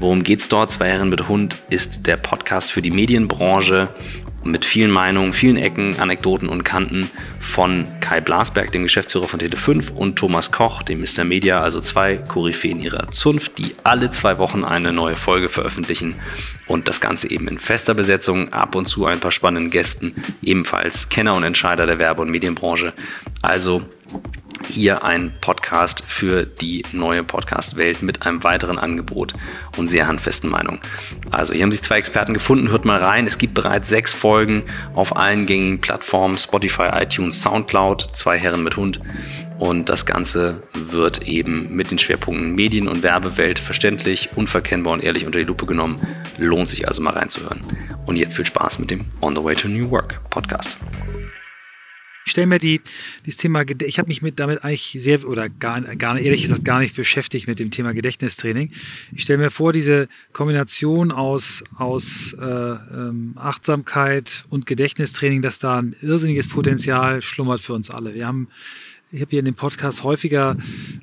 [0.00, 0.72] Worum geht es dort?
[0.72, 3.90] Zwei Herren mit Hund ist der Podcast für die Medienbranche
[4.44, 9.90] mit vielen Meinungen, vielen Ecken, Anekdoten und Kanten von Kai Blasberg, dem Geschäftsführer von Tele5
[9.92, 11.24] und Thomas Koch, dem Mr.
[11.24, 16.14] Media, also zwei Koryphäen ihrer Zunft, die alle zwei Wochen eine neue Folge veröffentlichen
[16.66, 21.08] und das Ganze eben in fester Besetzung, ab und zu ein paar spannenden Gästen, ebenfalls
[21.08, 22.92] Kenner und Entscheider der Werbe- und Medienbranche.
[23.42, 23.82] Also
[24.68, 29.34] hier ein Podcast für die neue Podcast-Welt mit einem weiteren Angebot
[29.76, 30.80] und sehr handfesten Meinungen.
[31.30, 33.26] Also hier haben sich zwei Experten gefunden, hört mal rein.
[33.26, 38.76] Es gibt bereits sechs Folgen auf allen gängigen Plattformen, Spotify, iTunes, Soundcloud, zwei Herren mit
[38.76, 39.00] Hund.
[39.58, 45.26] Und das Ganze wird eben mit den Schwerpunkten Medien- und Werbewelt verständlich, unverkennbar und ehrlich
[45.26, 46.00] unter die Lupe genommen.
[46.38, 47.60] Lohnt sich also mal reinzuhören.
[48.06, 50.76] Und jetzt viel Spaß mit dem On the Way to New Work Podcast.
[52.24, 52.80] Ich stelle mir die,
[53.26, 56.80] dieses Thema, ich habe mich mit damit eigentlich sehr, oder gar, gar ehrlich gesagt gar
[56.80, 58.70] nicht beschäftigt mit dem Thema Gedächtnistraining.
[59.12, 65.78] Ich stelle mir vor, diese Kombination aus, aus äh, ähm, Achtsamkeit und Gedächtnistraining, dass da
[65.78, 68.14] ein irrsinniges Potenzial schlummert für uns alle.
[68.14, 68.48] Wir haben
[69.14, 70.56] ich habe hier in dem Podcast häufiger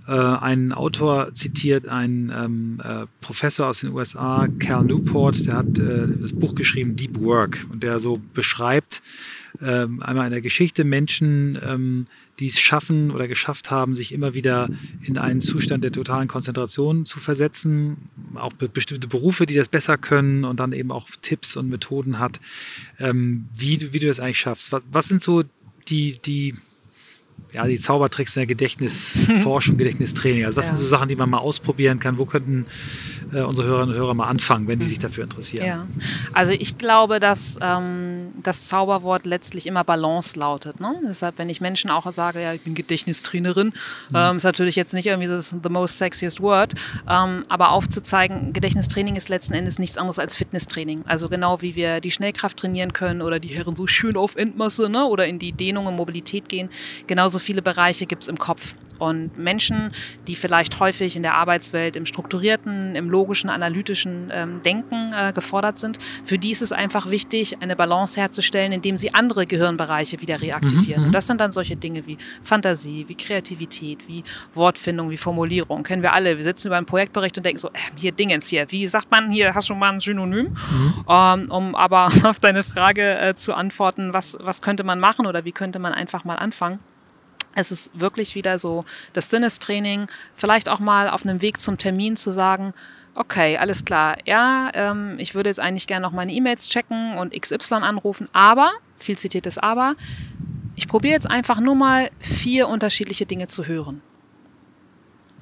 [0.08, 5.80] äh, einen Autor zitiert, einen ähm, äh, Professor aus den USA, Cal Newport, der hat
[5.80, 9.02] äh, das Buch geschrieben Deep Work und der so beschreibt,
[9.62, 12.08] ähm, einmal in der Geschichte Menschen, ähm,
[12.39, 14.69] die es schaffen oder geschafft haben, sich immer wieder
[15.04, 19.97] in einen Zustand der totalen Konzentration zu versetzen, auch be bestimmte Berufe, die das besser
[19.97, 22.41] können und dann eben auch Tipps und Methoden hat,
[23.00, 24.71] ähm, wie, du, wie du das eigentlich schaffst.
[24.71, 25.43] Was, was sind so
[25.88, 26.56] die, die
[27.54, 30.46] ja, die Zaubertricks in der Gedächtnisforschung, Gedächtnistraining.
[30.46, 30.74] Also was ja.
[30.74, 32.18] sind so Sachen, die man mal ausprobieren kann?
[32.18, 32.66] Wo könnten
[33.34, 35.66] äh, unsere Hörerinnen und Hörer mal anfangen, wenn die sich dafür interessieren?
[35.66, 35.88] Ja,
[36.34, 40.80] also ich glaube, dass ähm, das Zauberwort letztlich immer Balance lautet.
[40.80, 40.96] Ne?
[41.08, 44.16] Deshalb, wenn ich Menschen auch sage, ja, ich bin Gedächtnistrainerin, mhm.
[44.16, 46.74] ähm, ist natürlich jetzt nicht irgendwie das the most sexiest word,
[47.10, 51.04] ähm, aber aufzuzeigen, Gedächtnistraining ist letzten Endes nichts anderes als Fitnesstraining.
[51.06, 54.90] Also genau wie wir die Schnellkraft trainieren können oder die Herren so schön auf Endmasse
[54.90, 55.06] ne?
[55.06, 56.70] oder in die Dehnung und Mobilität gehen,
[57.08, 58.76] genauso viele Bereiche gibt es im Kopf.
[59.02, 59.92] Und Menschen,
[60.28, 65.80] die vielleicht häufig in der Arbeitswelt im strukturierten, im logischen, analytischen ähm, Denken äh, gefordert
[65.80, 70.40] sind, für die ist es einfach wichtig, eine Balance herzustellen, indem sie andere Gehirnbereiche wieder
[70.40, 71.02] reaktivieren.
[71.02, 74.24] Mhm, und das sind dann solche Dinge wie Fantasie, wie Kreativität, wie
[74.54, 75.82] Wortfindung, wie Formulierung.
[75.82, 76.38] Kennen wir alle.
[76.38, 78.68] Wir sitzen über einen Projektbericht und denken so, äh, hier Dingens hier.
[78.70, 80.50] Wie sagt man hier, hast du mal ein Synonym?
[80.50, 81.06] Mhm.
[81.10, 85.44] Ähm, um aber auf deine Frage äh, zu antworten, was, was könnte man machen oder
[85.44, 86.78] wie könnte man einfach mal anfangen?
[87.56, 92.16] Es ist wirklich wieder so das Sinnestraining, vielleicht auch mal auf einem Weg zum Termin
[92.16, 92.74] zu sagen,
[93.16, 97.34] okay, alles klar, ja, ähm, ich würde jetzt eigentlich gerne noch meine E-Mails checken und
[97.34, 99.96] XY anrufen, aber, viel zitiertes Aber,
[100.76, 104.02] ich probiere jetzt einfach nur mal vier unterschiedliche Dinge zu hören.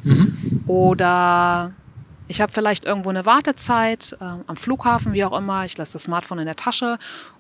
[0.04, 0.64] Mhm.
[0.66, 1.74] Oder
[2.28, 6.04] ich habe vielleicht irgendwo eine Wartezeit äh, am Flughafen, wie auch immer, ich lasse das
[6.04, 6.98] Smartphone in der Tasche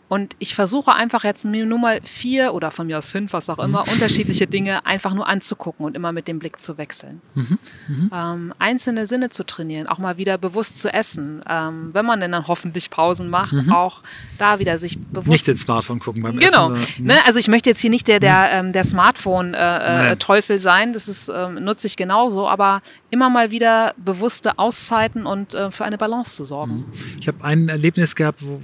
[0.09, 3.59] und ich versuche einfach jetzt nur mal vier oder von mir aus fünf, was auch
[3.59, 3.93] immer, mhm.
[3.93, 7.21] unterschiedliche Dinge einfach nur anzugucken und immer mit dem Blick zu wechseln.
[7.35, 7.59] Mhm.
[7.87, 8.11] Mhm.
[8.11, 11.41] Ähm, einzelne Sinne zu trainieren, auch mal wieder bewusst zu essen.
[11.47, 13.71] Ähm, wenn man denn dann hoffentlich Pausen macht, mhm.
[13.71, 14.01] auch
[14.39, 15.27] da wieder sich bewusst.
[15.27, 16.73] Nicht ins Smartphone gucken beim genau.
[16.73, 17.03] Essen.
[17.03, 17.13] Genau.
[17.13, 17.19] Ne?
[17.27, 18.67] Also ich möchte jetzt hier nicht der, der, mhm.
[18.67, 20.91] ähm, der Smartphone-Teufel äh, äh, sein.
[20.91, 25.85] Das ist, ähm, nutze ich genauso, aber immer mal wieder bewusste Auszeiten und äh, für
[25.85, 26.77] eine Balance zu sorgen.
[26.77, 26.93] Mhm.
[27.19, 28.59] Ich habe ein Erlebnis gehabt, wo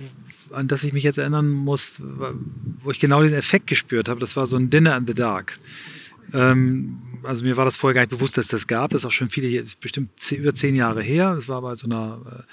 [0.55, 2.01] an das ich mich jetzt erinnern muss,
[2.79, 4.19] wo ich genau diesen Effekt gespürt habe.
[4.19, 5.59] Das war so ein Dinner in the Dark.
[6.33, 8.91] Ähm, also mir war das vorher gar nicht bewusst, dass das gab.
[8.91, 11.35] Das ist auch schon viele, bestimmt zehn, über zehn Jahre her.
[11.35, 12.43] Das war bei so einer äh,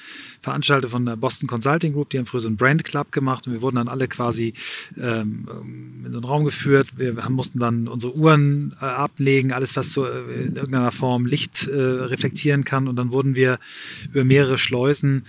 [0.40, 2.10] Veranstaltung von der Boston Consulting Group.
[2.10, 4.54] Die haben früher so einen Brand Club gemacht und wir wurden dann alle quasi
[4.96, 5.46] ähm,
[6.04, 6.88] in so einen Raum geführt.
[6.96, 11.26] Wir haben, mussten dann unsere Uhren äh, ablegen, alles was so äh, in irgendeiner Form
[11.26, 12.88] Licht äh, reflektieren kann.
[12.88, 13.58] Und dann wurden wir
[14.12, 15.26] über mehrere Schleusen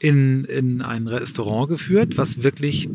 [0.00, 2.88] in, in ein Restaurant geführt, was wirklich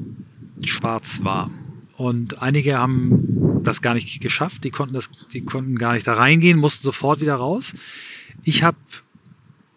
[0.63, 1.49] schwarz war.
[1.95, 6.15] Und einige haben das gar nicht geschafft, die konnten, das, die konnten gar nicht da
[6.15, 7.73] reingehen, mussten sofort wieder raus.
[8.43, 8.75] Ich hab,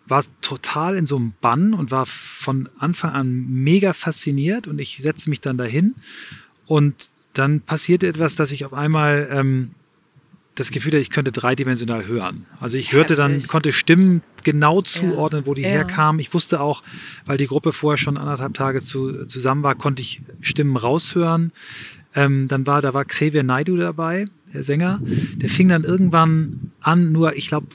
[0.07, 4.99] war total in so einem Bann und war von Anfang an mega fasziniert und ich
[5.01, 5.95] setzte mich dann dahin
[6.67, 9.71] und dann passierte etwas, dass ich auf einmal ähm,
[10.59, 12.47] das Gefühl ich könnte dreidimensional hören.
[12.61, 13.43] Also ich hörte Heftig.
[13.43, 15.47] dann, konnte Stimmen genau zuordnen, ja.
[15.47, 15.69] wo die ja.
[15.69, 16.21] herkamen.
[16.21, 16.83] Ich wusste auch,
[17.27, 21.53] weil die Gruppe vorher schon anderthalb Tage zu, zusammen war, konnte ich Stimmen raushören.
[22.15, 25.01] Ähm, dann war, da war Xavier Naidu dabei, der Sänger.
[25.03, 27.69] Der fing dann irgendwann an, nur, ich glaube,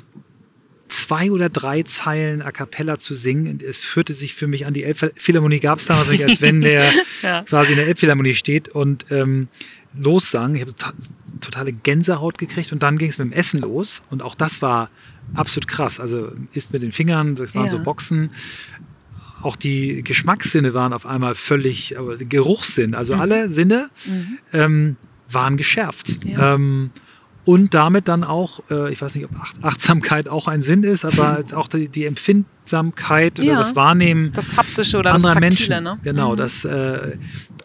[0.90, 3.60] zwei oder drei Zeilen a cappella zu singen.
[3.66, 6.84] Es führte sich für mich an die Elbphilharmonie, gab es damals nicht, als wenn der
[7.22, 7.44] ja.
[7.44, 9.48] quasi in der Elbphilharmonie steht und ähm,
[9.98, 10.56] lossang.
[10.56, 10.74] Ich habe
[11.44, 14.90] totale Gänsehaut gekriegt und dann ging es mit dem Essen los und auch das war
[15.34, 16.00] absolut krass.
[16.00, 17.72] Also isst mit den Fingern, das waren ja.
[17.72, 18.32] so Boxen.
[19.42, 23.22] Auch die Geschmackssinne waren auf einmal völlig, aber Geruchssinn, also mhm.
[23.22, 24.38] alle Sinne mhm.
[24.54, 24.96] ähm,
[25.30, 26.24] waren geschärft.
[26.26, 26.56] Ja.
[26.56, 26.92] Ähm,
[27.46, 29.32] und damit dann auch, äh, ich weiß nicht, ob
[29.64, 34.56] Achtsamkeit auch ein Sinn ist, aber auch die, die Empfindsamkeit oder ja, das Wahrnehmen das
[34.56, 35.84] haptische oder anderer das Taktile, Menschen.
[35.84, 35.98] Ne?
[36.04, 36.38] Genau, mhm.
[36.38, 37.18] das, äh,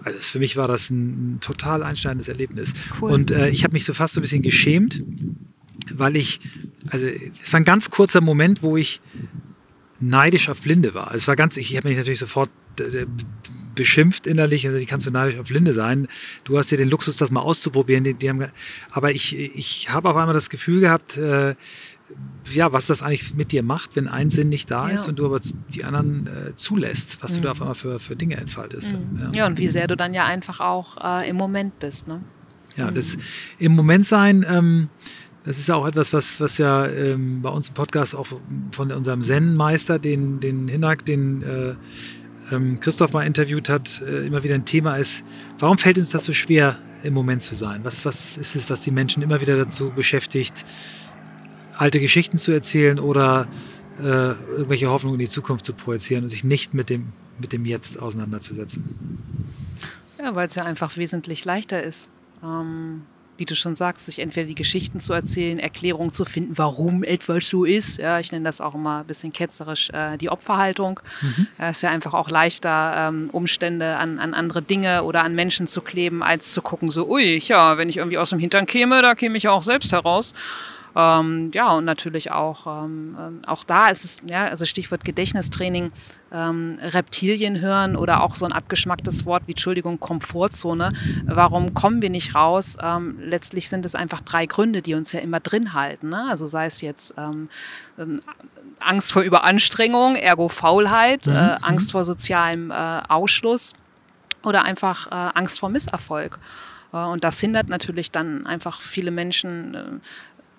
[0.05, 2.73] also für mich war das ein, ein total einschneidendes Erlebnis.
[3.01, 3.13] Cool.
[3.13, 5.03] Und äh, ich habe mich so fast so ein bisschen geschämt,
[5.93, 6.41] weil ich,
[6.89, 9.01] also es war ein ganz kurzer Moment, wo ich
[10.01, 11.15] neidisch auf Blinde war.
[11.15, 13.07] Es war ganz, ich habe mich natürlich sofort äh,
[13.75, 16.09] beschimpft innerlich, also wie kannst du neidisch auf Blinde sein?
[16.45, 18.05] Du hast ja den Luxus, das mal auszuprobieren.
[18.05, 18.47] Die, die haben,
[18.91, 21.55] aber ich, ich habe auf einmal das Gefühl gehabt, äh,
[22.53, 24.95] ja, was das eigentlich mit dir macht, wenn ein Sinn nicht da ja.
[24.95, 25.41] ist und du aber
[25.75, 27.37] die anderen äh, zulässt, was mhm.
[27.37, 27.53] du da mhm.
[27.53, 28.93] auf einmal für, für Dinge entfaltest.
[28.93, 29.21] Mhm.
[29.21, 29.31] Ja.
[29.31, 29.47] ja.
[29.47, 32.09] und wie sehr du dann ja einfach auch äh, im Moment bist.
[32.09, 32.23] Ne?
[32.77, 32.95] Ja, mhm.
[32.95, 33.17] das
[33.59, 34.89] im Moment sein, ähm,
[35.45, 38.27] das ist ja auch etwas, was, was ja ähm, bei uns im Podcast auch
[38.73, 41.75] von unserem Zen-Meister, den, den Hinak, den äh,
[42.51, 45.25] ähm, Christoph mal interviewt hat, äh, immer wieder ein Thema ist,
[45.59, 47.81] warum fällt uns das so schwer, im Moment zu sein?
[47.85, 50.65] Was, was ist es, was die Menschen immer wieder dazu beschäftigt,
[51.79, 53.49] alte Geschichten zu erzählen oder
[53.99, 57.65] äh, irgendwelche Hoffnungen in die Zukunft zu projizieren und sich nicht mit dem, mit dem
[57.65, 59.19] Jetzt auseinanderzusetzen?
[60.19, 62.11] Ja, weil es ja einfach wesentlich leichter ist.
[62.43, 63.03] Ähm
[63.39, 67.49] wie du schon sagst, sich entweder die Geschichten zu erzählen, Erklärungen zu finden, warum etwas
[67.49, 67.99] so ist.
[67.99, 70.99] Ja, ich nenne das auch immer ein bisschen ketzerisch äh, die Opferhaltung.
[71.23, 71.47] Mhm.
[71.57, 75.69] Es ist ja einfach auch leichter, ähm, Umstände an, an andere Dinge oder an Menschen
[75.69, 79.03] zu kleben, als zu gucken, so, ui, ja, wenn ich irgendwie aus dem Hintern käme,
[79.03, 80.35] da käme ich ja auch selbst heraus.
[80.99, 85.93] Ähm, ja, und natürlich auch, ähm, ähm, auch da ist es, ja, also Stichwort Gedächtnistraining,
[86.33, 90.93] ähm, Reptilien hören oder auch so ein abgeschmacktes Wort wie, Entschuldigung, Komfortzone.
[91.25, 92.77] Warum kommen wir nicht raus?
[92.83, 96.09] Ähm, letztlich sind es einfach drei Gründe, die uns ja immer drin halten.
[96.09, 96.27] Ne?
[96.29, 97.49] Also sei es jetzt ähm,
[98.81, 101.33] Angst vor Überanstrengung, ergo Faulheit, mhm.
[101.37, 102.75] äh, Angst vor sozialem äh,
[103.09, 103.73] Ausschluss
[104.43, 106.41] oder einfach äh, Angst vor Misserfolg.
[106.93, 109.83] Äh, und das hindert natürlich dann einfach viele Menschen äh,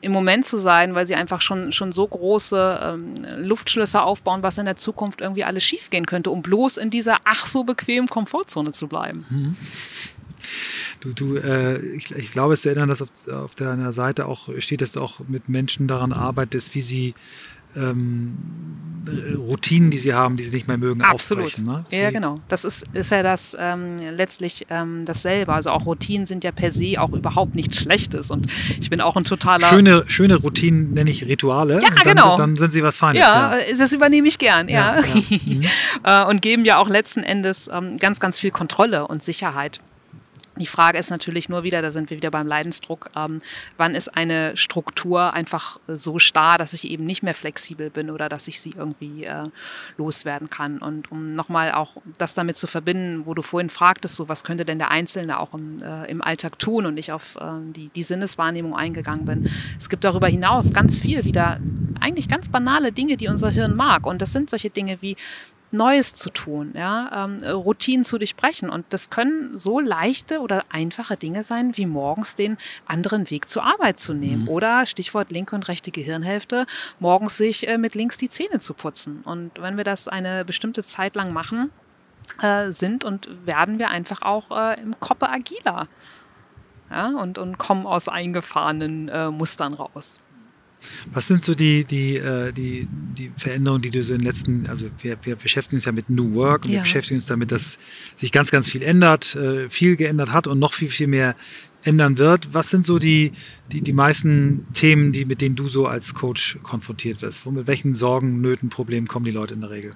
[0.02, 4.58] im Moment zu sein, weil sie einfach schon, schon so große ähm, Luftschlösser aufbauen, was
[4.58, 8.72] in der Zukunft irgendwie alles schiefgehen könnte, um bloß in dieser ach so bequemen Komfortzone
[8.72, 9.26] zu bleiben.
[9.30, 9.58] Mhm.
[11.02, 14.50] Du, du, äh, ich, ich, glaube, es zu erinnern, dass auf, auf deiner Seite auch
[14.60, 17.14] steht, dass du auch mit Menschen daran arbeitest, wie sie
[17.76, 18.38] ähm,
[19.38, 21.46] Routinen, die sie haben, die sie nicht mehr mögen, Absolut.
[21.46, 21.66] aufbrechen.
[21.66, 21.86] Ne?
[21.92, 22.40] Ja, genau.
[22.48, 25.54] Das ist, ist ja das ähm, letztlich ähm, dasselbe.
[25.54, 28.32] Also auch Routinen sind ja per se auch überhaupt nichts Schlechtes.
[28.32, 28.48] Und
[28.80, 29.68] ich bin auch ein totaler.
[29.68, 31.80] Schöne, schöne Routinen nenne ich Rituale.
[31.82, 32.38] Ja, dann, genau.
[32.38, 33.22] Dann sind sie was Feines.
[33.22, 33.64] Ja, ja.
[33.78, 34.70] das übernehme ich gern.
[34.70, 35.00] Ja.
[35.00, 35.38] ja, ja.
[35.46, 35.62] Mhm.
[36.04, 39.82] Äh, und geben ja auch letzten Endes ähm, ganz, ganz viel Kontrolle und Sicherheit.
[40.60, 43.40] Die Frage ist natürlich nur wieder, da sind wir wieder beim Leidensdruck, ähm,
[43.78, 48.28] wann ist eine Struktur einfach so starr, dass ich eben nicht mehr flexibel bin oder
[48.28, 49.46] dass ich sie irgendwie äh,
[49.98, 50.80] loswerden kann.
[50.80, 54.66] Und um nochmal auch das damit zu verbinden, wo du vorhin fragtest, so was könnte
[54.66, 57.40] denn der Einzelne auch im, äh, im Alltag tun und ich auf äh,
[57.72, 59.50] die, die Sinneswahrnehmung eingegangen bin.
[59.78, 61.60] Es gibt darüber hinaus ganz viel wieder,
[62.02, 64.06] eigentlich ganz banale Dinge, die unser Hirn mag.
[64.06, 65.16] Und das sind solche Dinge wie
[65.72, 68.70] Neues zu tun, ja, ähm, Routinen zu durchbrechen.
[68.70, 73.64] Und das können so leichte oder einfache Dinge sein, wie morgens den anderen Weg zur
[73.64, 74.44] Arbeit zu nehmen.
[74.44, 74.50] Mhm.
[74.50, 76.66] Oder Stichwort linke und rechte Gehirnhälfte,
[77.00, 79.22] morgens sich äh, mit links die Zähne zu putzen.
[79.24, 81.70] Und wenn wir das eine bestimmte Zeit lang machen,
[82.42, 85.88] äh, sind und werden wir einfach auch äh, im Koppe agiler.
[86.90, 90.18] Ja, und, und kommen aus eingefahrenen äh, Mustern raus.
[91.12, 94.68] Was sind so die, die, äh, die, die Veränderungen, die du so in den letzten,
[94.68, 96.78] also wir, wir beschäftigen uns ja mit New Work und ja.
[96.78, 97.80] wir beschäftigen uns damit, dass
[98.16, 101.36] sich ganz, ganz viel ändert, äh, viel geändert hat und noch viel, viel mehr
[101.84, 102.54] ändern wird.
[102.54, 103.34] Was sind so die,
[103.72, 107.46] die, die meisten Themen, die, mit denen du so als Coach konfrontiert wirst?
[107.46, 109.92] Mit welchen Sorgen, Nöten, Problemen kommen die Leute in der Regel?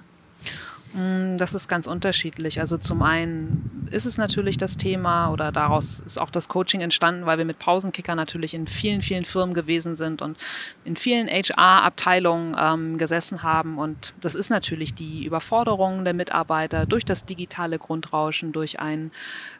[0.94, 2.60] Mm, das ist ganz unterschiedlich.
[2.60, 7.26] Also zum einen ist es natürlich das Thema oder daraus ist auch das Coaching entstanden,
[7.26, 10.38] weil wir mit Pausenkicker natürlich in vielen, vielen Firmen gewesen sind und
[10.84, 13.78] in vielen HR-Abteilungen ähm, gesessen haben.
[13.78, 19.10] Und das ist natürlich die Überforderung der Mitarbeiter durch das digitale Grundrauschen, durch ein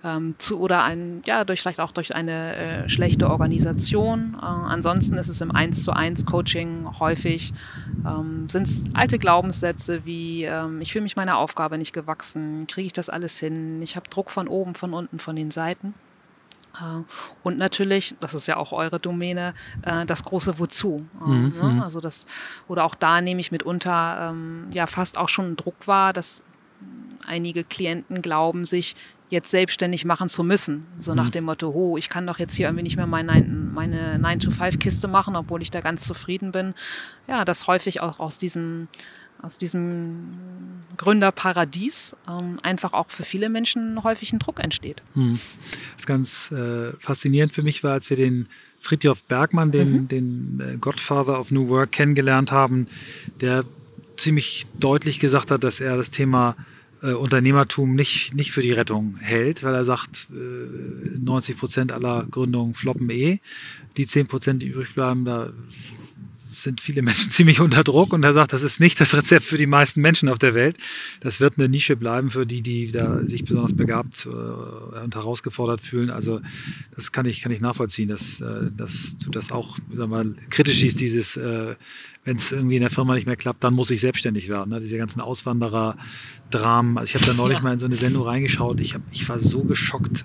[0.04, 4.36] ähm, zu oder ein, ja, durch vielleicht auch durch eine äh, schlechte Organisation.
[4.40, 7.52] Äh, ansonsten ist es im 1 zu 1 Coaching häufig,
[8.06, 12.66] ähm, sind es alte Glaubenssätze wie ähm, ich fühle mich mal meiner Aufgabe nicht gewachsen?
[12.66, 13.80] Kriege ich das alles hin?
[13.82, 15.94] Ich habe Druck von oben, von unten, von den Seiten.
[16.74, 17.02] Äh,
[17.42, 21.06] und natürlich, das ist ja auch eure Domäne, äh, das große Wozu.
[21.24, 21.84] Äh, Mhm, ne?
[21.84, 22.26] Also das,
[22.68, 26.42] oder auch da nehme ich mitunter ähm, ja fast auch schon Druck wahr, dass
[27.26, 28.94] einige Klienten glauben, sich
[29.30, 30.86] jetzt selbstständig machen zu müssen.
[30.98, 34.18] So nach dem Motto, oh, ich kann doch jetzt hier irgendwie nicht mehr meine, meine
[34.18, 36.74] 9-to-5-Kiste machen, obwohl ich da ganz zufrieden bin.
[37.26, 38.88] Ja, das häufig auch aus diesem,
[39.44, 40.34] aus diesem
[40.96, 45.02] Gründerparadies ähm, einfach auch für viele Menschen häufig ein Druck entsteht.
[45.96, 48.48] Was ganz äh, faszinierend für mich war, als wir den
[48.80, 52.86] Fritjof Bergmann, den, den äh, Godfather of New Work, kennengelernt haben,
[53.40, 53.64] der
[54.16, 56.56] ziemlich deutlich gesagt hat, dass er das Thema
[57.02, 62.26] äh, Unternehmertum nicht, nicht für die Rettung hält, weil er sagt, äh, 90 Prozent aller
[62.30, 63.40] Gründungen floppen eh.
[63.96, 65.52] Die 10 Prozent, die übrig bleiben, da
[66.62, 69.58] sind viele Menschen ziemlich unter Druck und er sagt, das ist nicht das Rezept für
[69.58, 70.78] die meisten Menschen auf der Welt.
[71.20, 75.80] Das wird eine Nische bleiben für die, die da sich besonders begabt äh, und herausgefordert
[75.80, 76.10] fühlen.
[76.10, 76.40] Also
[76.94, 80.78] das kann ich, kann ich nachvollziehen, dass, äh, dass du das auch sag mal, kritisch
[80.78, 81.74] siehst, dieses, äh,
[82.24, 84.70] wenn es irgendwie in der Firma nicht mehr klappt, dann muss ich selbstständig werden.
[84.70, 84.80] Ne?
[84.80, 86.98] Diese ganzen Auswanderer-Dramen.
[86.98, 87.64] Also ich habe da neulich Ja.
[87.64, 88.80] mal in so eine Sendung reingeschaut.
[88.80, 90.24] Ich, hab, ich war so geschockt,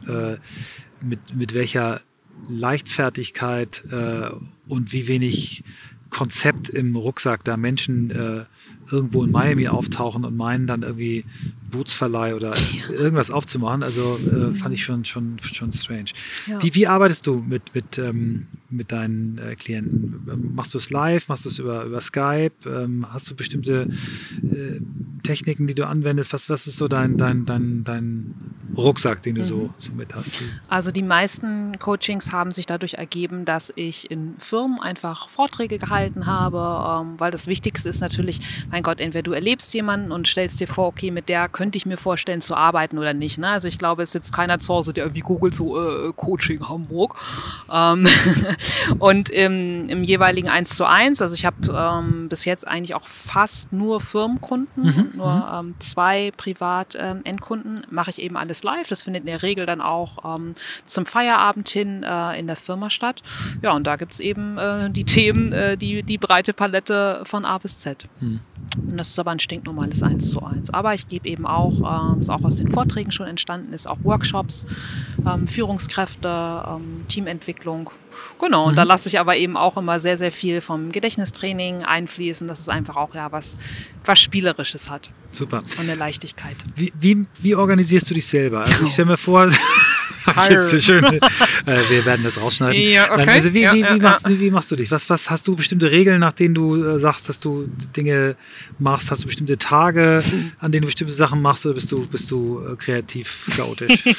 [1.01, 2.01] mit, mit welcher
[2.47, 4.29] Leichtfertigkeit äh,
[4.67, 5.63] und wie wenig
[6.09, 8.45] Konzept im Rucksack da Menschen äh,
[8.91, 11.25] irgendwo in Miami auftauchen und meinen dann irgendwie
[11.71, 12.53] Bootsverleih oder
[12.89, 13.83] irgendwas aufzumachen.
[13.83, 16.11] Also äh, fand ich schon schon schon strange.
[16.47, 16.61] Ja.
[16.63, 20.27] Wie, wie arbeitest du mit mit ähm, mit deinen äh, Klienten?
[20.31, 21.27] Ähm, Machst du es live?
[21.27, 22.53] Machst du es über über Skype?
[22.65, 23.87] Ähm, hast du bestimmte
[24.43, 24.79] äh,
[25.23, 26.33] Techniken, die du anwendest?
[26.33, 28.35] Was was ist so dein dein dein dein
[28.75, 30.35] Rucksack, den du so so mit hast?
[30.67, 36.25] Also die meisten Coachings haben sich dadurch ergeben, dass ich in Firmen einfach Vorträge gehalten
[36.25, 40.59] habe, ähm, weil das Wichtigste ist natürlich, mein Gott, entweder du erlebst jemanden und stellst
[40.59, 43.37] dir vor, okay, mit der könnte ich mir vorstellen zu arbeiten oder nicht.
[43.37, 43.47] Ne?
[43.47, 47.15] Also ich glaube, es sitzt keiner zu Hause, der irgendwie googelt so äh, Coaching Hamburg.
[47.71, 48.07] Ähm,
[48.99, 53.07] und im, im jeweiligen 1 zu 1, also ich habe ähm, bis jetzt eigentlich auch
[53.07, 58.87] fast nur Firmenkunden, und nur ähm, zwei Privat-Endkunden, mache ich eben alles live.
[58.87, 62.89] Das findet in der Regel dann auch ähm, zum Feierabend hin äh, in der Firma
[62.89, 63.21] statt.
[63.61, 67.57] Ja, und da gibt's eben äh, die Themen, äh, die, die breite Palette von A
[67.57, 68.07] bis Z.
[68.77, 70.73] Und das ist aber ein stinknormales 1 zu 1.
[70.73, 71.81] Aber ich gebe eben auch,
[72.17, 74.65] was auch aus den Vorträgen schon entstanden ist, auch Workshops,
[75.25, 77.89] ähm, Führungskräfte, ähm, Teamentwicklung.
[78.39, 82.47] Genau, und da lasse ich aber eben auch immer sehr, sehr viel vom Gedächtnistraining einfließen,
[82.47, 83.57] dass es einfach auch ja was,
[84.05, 85.57] was Spielerisches hat Super.
[85.59, 86.55] und eine Leichtigkeit.
[86.75, 88.61] Wie, wie, wie organisierst du dich selber?
[88.61, 89.49] Also ich stelle mir vor,
[90.49, 91.19] jetzt so schön, äh,
[91.89, 92.81] wir werden das rausschneiden.
[92.81, 93.17] Ja, okay.
[93.25, 94.29] Nein, Also wie, Ja, wie, ja, wie, machst, ja.
[94.29, 94.89] du- wie machst du dich?
[94.91, 98.35] Was, was hast du bestimmte Regeln, nach denen du äh, sagst, dass du Dinge
[98.77, 99.11] machst?
[99.11, 100.23] Hast du bestimmte Tage,
[100.59, 104.03] an denen du bestimmte Sachen machst oder bist du, bist du äh, kreativ chaotisch?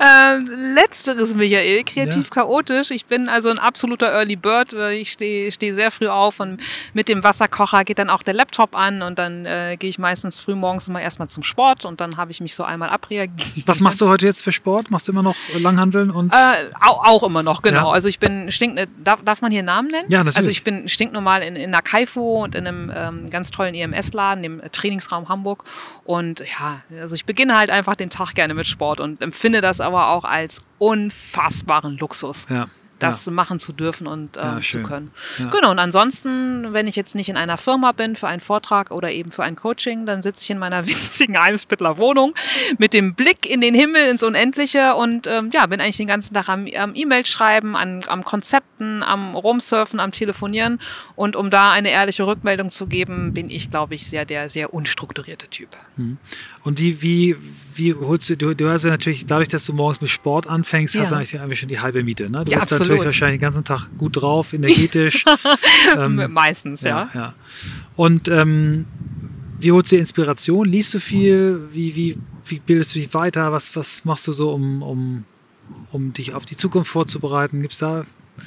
[0.00, 2.30] Ähm, letzteres, Michael, kreativ Ja.
[2.42, 2.90] chaotisch.
[2.90, 4.72] Ich bin also ein absoluter Early Bird.
[4.72, 6.60] Ich stehe steh sehr früh auf und
[6.94, 10.40] mit dem Wasserkocher geht dann auch der Laptop an und dann äh, gehe ich meistens
[10.40, 13.66] früh morgens immer erstmal zum Sport und dann habe ich mich so einmal abreagiert.
[13.66, 14.90] Was machst du heute jetzt für Sport?
[14.90, 17.88] Machst du immer noch äh, Langhandeln und Äh, auch, auch immer noch, genau.
[17.88, 17.92] Ja.
[17.92, 20.06] Also ich bin stink, darf, darf man hier Namen nennen?
[20.10, 20.36] Ja, natürlich.
[20.36, 24.42] Also ich bin stinknormal in, in einer Kaifu und in einem ähm, ganz tollen EMS-Laden,
[24.42, 25.64] dem Trainingsraum Hamburg.
[26.04, 29.80] Und ja, also ich beginne halt einfach den Tag gerne mit Sport und empfinde das
[29.80, 32.46] aber auch als unfassbaren Luxus.
[32.50, 32.66] ja,
[33.06, 34.82] Das machen zu dürfen und Ja, ähm, zu schön.
[34.84, 35.10] können.
[35.38, 35.50] Ja.
[35.50, 39.10] Genau, und ansonsten, wenn ich jetzt nicht in einer Firma bin für einen Vortrag oder
[39.12, 42.34] eben für ein Coaching, dann sitze ich in meiner winzigen Eimsbittler Wohnung
[42.78, 46.34] mit dem Blick in den Himmel ins Unendliche und ähm, ja, bin eigentlich den ganzen
[46.34, 50.80] Tag am, am E-Mail schreiben, an, am Konzepten, am Rumsurfen, am Telefonieren.
[51.16, 54.72] Und um da eine ehrliche Rückmeldung zu geben, bin ich, glaube ich, sehr der sehr
[54.74, 55.68] unstrukturierte Typ.
[56.64, 57.36] Und wie, wie,
[57.74, 60.94] wie holst du, du, du hast ja natürlich, dadurch, dass du morgens mit Sport anfängst,
[60.96, 61.18] hast du Ja.
[61.18, 62.30] eigentlich eigentlich schon die halbe Miete.
[62.30, 62.44] Ne?
[62.44, 63.04] Du Ja, bist natürlich absolut.
[63.04, 65.24] wahrscheinlich den ganzen Tag gut drauf, energetisch.
[65.96, 67.10] ähm, Meistens, ja.
[67.14, 67.34] ja, ja.
[67.96, 68.86] Und ähm,
[69.60, 70.66] wie holst du dir Inspiration?
[70.66, 71.68] Liest du viel?
[71.72, 73.52] Wie, wie, wie bildest du dich weiter?
[73.52, 75.24] Was, was machst du so, um, um,
[75.92, 77.60] um dich auf die Zukunft vorzubereiten?
[77.60, 78.04] Gibt es da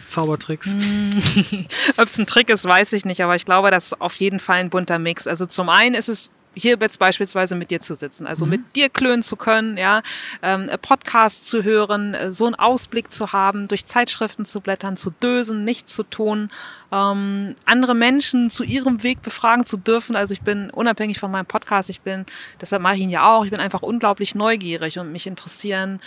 [0.10, 0.75] Zaubertricks?
[1.97, 4.39] Ob es ein Trick ist, weiß ich nicht, aber ich glaube, das ist auf jeden
[4.39, 5.27] Fall ein bunter Mix.
[5.27, 8.89] Also zum einen ist es hier jetzt beispielsweise mit dir zu sitzen, also mit dir
[8.89, 10.02] klönen zu können, ja,
[10.41, 15.10] ähm, Podcasts zu hören, äh, so einen Ausblick zu haben, durch Zeitschriften zu blättern, zu
[15.10, 16.50] dösen, nichts zu tun,
[16.91, 20.15] ähm, andere Menschen zu ihrem Weg befragen zu dürfen.
[20.15, 22.26] Also ich bin unabhängig von meinem Podcast, ich bin,
[22.60, 26.00] deshalb mache ich ihn ja auch, ich bin einfach unglaublich neugierig und mich interessieren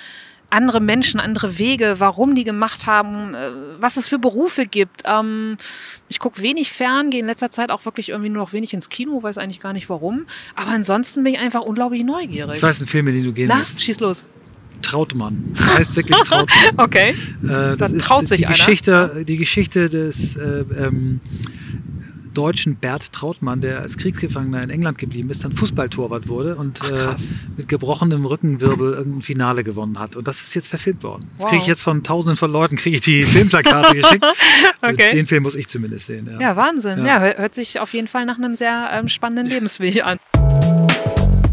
[0.51, 5.03] andere Menschen, andere Wege, warum die gemacht haben, äh, was es für Berufe gibt.
[5.05, 5.57] Ähm,
[6.09, 8.89] ich gucke wenig fern, gehe in letzter Zeit auch wirklich irgendwie nur noch wenig ins
[8.89, 10.27] Kino, weiß eigentlich gar nicht warum.
[10.57, 12.57] Aber ansonsten bin ich einfach unglaublich neugierig.
[12.57, 13.83] Ich weiß einen Film, in den du gehen Na, musst.
[13.83, 14.25] schieß los.
[14.83, 15.51] Trautmann.
[15.55, 16.75] Das heißt wirklich Trautmann.
[16.79, 17.11] Okay.
[17.43, 18.57] Äh, das Da ist traut sich die einer.
[18.57, 21.21] Geschichte, die Geschichte des äh, ähm,
[22.35, 26.93] deutschen Bert Trautmann, der als Kriegsgefangener in England geblieben ist, dann Fußballtorwart wurde und äh,
[26.93, 27.31] krass.
[27.57, 30.17] mit gebrochenem Rückenwirbel irgendein Finale gewonnen hat.
[30.17, 31.29] Und das ist jetzt verfilmt worden.
[31.37, 31.51] Das Wow.
[31.51, 34.25] kriege ich jetzt von tausenden von Leuten, kriege ich die Filmplakate geschickt.
[34.83, 35.11] Okay.
[35.13, 36.27] Den Film muss ich zumindest sehen.
[36.31, 36.41] Ja.
[36.41, 37.01] Ja, Wahnsinn.
[37.01, 37.05] Ja.
[37.07, 40.19] Ja, hör- hört sich auf jeden Fall nach einem sehr ähm, spannenden Lebensweg an.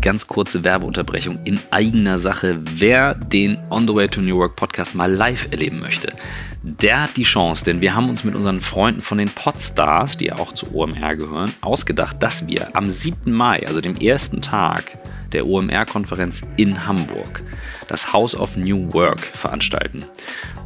[0.01, 2.59] Ganz kurze Werbeunterbrechung in eigener Sache.
[2.75, 6.13] Wer den On the Way to New Work Podcast mal live erleben möchte,
[6.61, 10.25] der hat die Chance, denn wir haben uns mit unseren Freunden von den Podstars, die
[10.25, 13.31] ja auch zu OMR gehören, ausgedacht, dass wir am 7.
[13.31, 14.97] Mai, also dem ersten Tag
[15.31, 17.41] der OMR-Konferenz in Hamburg,
[17.87, 20.03] das House of New Work veranstalten.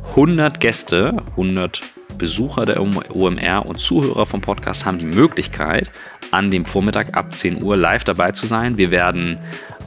[0.10, 1.82] 100 Gäste, 100
[2.18, 5.90] Besucher der OMR und Zuhörer vom Podcast haben die Möglichkeit,
[6.32, 8.78] an dem Vormittag ab 10 Uhr live dabei zu sein.
[8.78, 9.38] Wir werden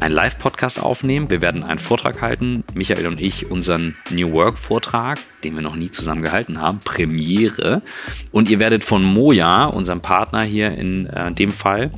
[0.01, 5.55] einen Live-Podcast aufnehmen, wir werden einen Vortrag halten, Michael und ich unseren New Work-Vortrag, den
[5.55, 7.82] wir noch nie zusammen gehalten haben, Premiere.
[8.30, 11.90] Und ihr werdet von Moja, unserem Partner hier in äh, dem Fall,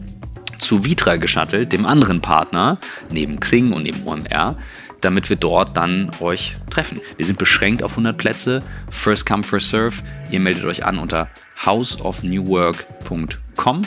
[0.59, 2.79] zu Vitra geschattelt, dem anderen Partner,
[3.11, 4.57] neben Xing und neben OMR,
[5.01, 7.01] damit wir dort dann euch treffen.
[7.17, 9.97] Wir sind beschränkt auf 100 Plätze, first come, first serve.
[10.31, 11.29] Ihr meldet euch an unter
[11.65, 13.83] houseofnewwork.com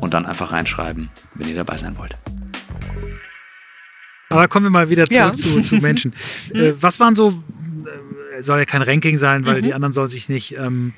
[0.00, 2.14] und dann einfach reinschreiben, wenn ihr dabei sein wollt.
[4.28, 5.32] Aber kommen wir mal wieder zurück Ja.
[5.32, 6.12] zu, zu Menschen.
[6.52, 7.42] äh, was waren so,
[8.36, 9.46] äh, soll ja kein Ranking sein, Mhm.
[9.46, 10.94] weil die anderen sollen sich nicht, ähm,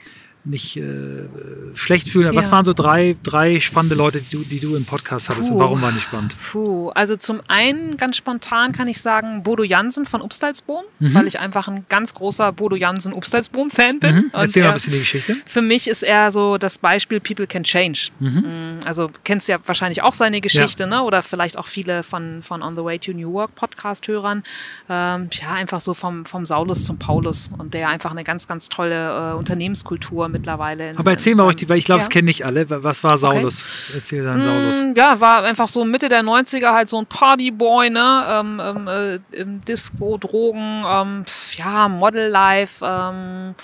[0.49, 1.29] nicht äh,
[1.75, 2.29] schlecht fühlen.
[2.29, 2.53] Aber was Ja.
[2.53, 5.61] waren so drei, drei spannende Leute, die du, die du im Podcast hattest und Puh.
[5.61, 6.35] warum waren die spannend?
[6.51, 11.15] Puh, also zum einen ganz spontan kann ich sagen Bodo Jansen von Upstalsboom, Mhm.
[11.15, 14.17] weil ich einfach ein ganz großer Bodo Jansen Upstalsboom-Fan bin.
[14.25, 15.37] Und Erzähl mal ein bisschen die Geschichte.
[15.47, 18.09] Für mich ist er so das Beispiel People can change.
[18.21, 18.29] Mhm.
[18.29, 21.03] Mm, Also kennst ja wahrscheinlich auch seine Geschichte, ne?
[21.03, 24.43] oder vielleicht auch viele von, von On the Way to New Work Podcast-Hörern.
[24.89, 28.69] Ähm, ja, einfach so vom, vom Saulus zum Paulus und der einfach eine ganz, ganz
[28.69, 30.91] tolle äh, Unternehmenskultur mittlerweile.
[30.91, 32.05] In, Aber erzähl mal ruhig, die- weil ich glaube, ja.
[32.07, 32.65] das kennen nicht alle.
[32.69, 33.63] Was war Saulus?
[33.95, 34.83] Erzähl deinen Saulus.
[34.83, 38.25] Mm, Ja, war einfach so Mitte der 90er halt so ein Partyboy, ne?
[38.31, 41.25] Ähm, ähm, äh, im Disco, Drogen, ähm,
[41.57, 43.55] ja, Model Life, ähm,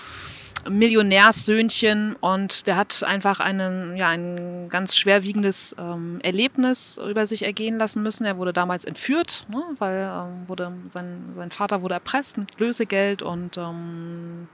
[0.69, 7.79] Millionärssöhnchen und der hat einfach einen, ja, ein ganz schwerwiegendes ähm, Erlebnis über sich ergehen
[7.79, 8.25] lassen müssen.
[8.25, 13.21] Er wurde damals entführt, ne, weil ähm, wurde, sein, sein Vater wurde erpresst mit Lösegeld
[13.21, 14.49] und ähm,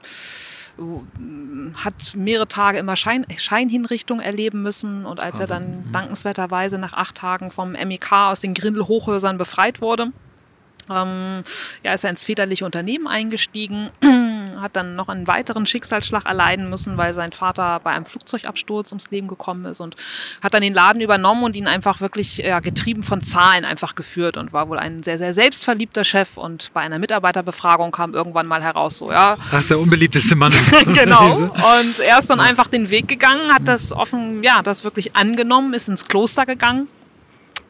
[1.74, 5.06] hat mehrere Tage immer Schein, Scheinhinrichtung erleben müssen.
[5.06, 10.12] Und als er dann dankenswerterweise nach acht Tagen vom MEK aus den Grindelhochhäusern befreit wurde,
[10.90, 11.42] ähm,
[11.82, 13.90] ja, ist er ins väterliche Unternehmen eingestiegen,
[14.60, 19.10] hat dann noch einen weiteren Schicksalsschlag erleiden müssen, weil sein Vater bei einem Flugzeugabsturz ums
[19.10, 19.96] Leben gekommen ist und
[20.42, 24.36] hat dann den Laden übernommen und ihn einfach wirklich ja, getrieben von Zahlen einfach geführt
[24.36, 28.62] und war wohl ein sehr, sehr selbstverliebter Chef und bei einer Mitarbeiterbefragung kam irgendwann mal
[28.62, 30.52] heraus, so, ja, Das ist der unbeliebteste Mann.
[30.94, 31.34] genau.
[31.34, 35.74] Und er ist dann einfach den Weg gegangen, hat das offen, ja, das wirklich angenommen,
[35.74, 36.88] ist ins Kloster gegangen.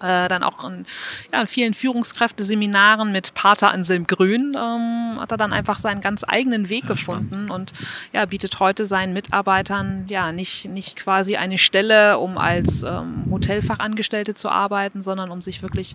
[0.01, 0.87] Äh, dann auch in,
[1.33, 6.25] ja, in vielen Führungskräfteseminaren mit Pater Anselm Grün ähm, hat er dann einfach seinen ganz
[6.27, 7.73] eigenen Weg gefunden und
[8.13, 14.35] ja, bietet heute seinen Mitarbeitern ja nicht, nicht quasi eine Stelle, um als ähm, Hotelfachangestellte
[14.35, 15.95] zu arbeiten, sondern um sich wirklich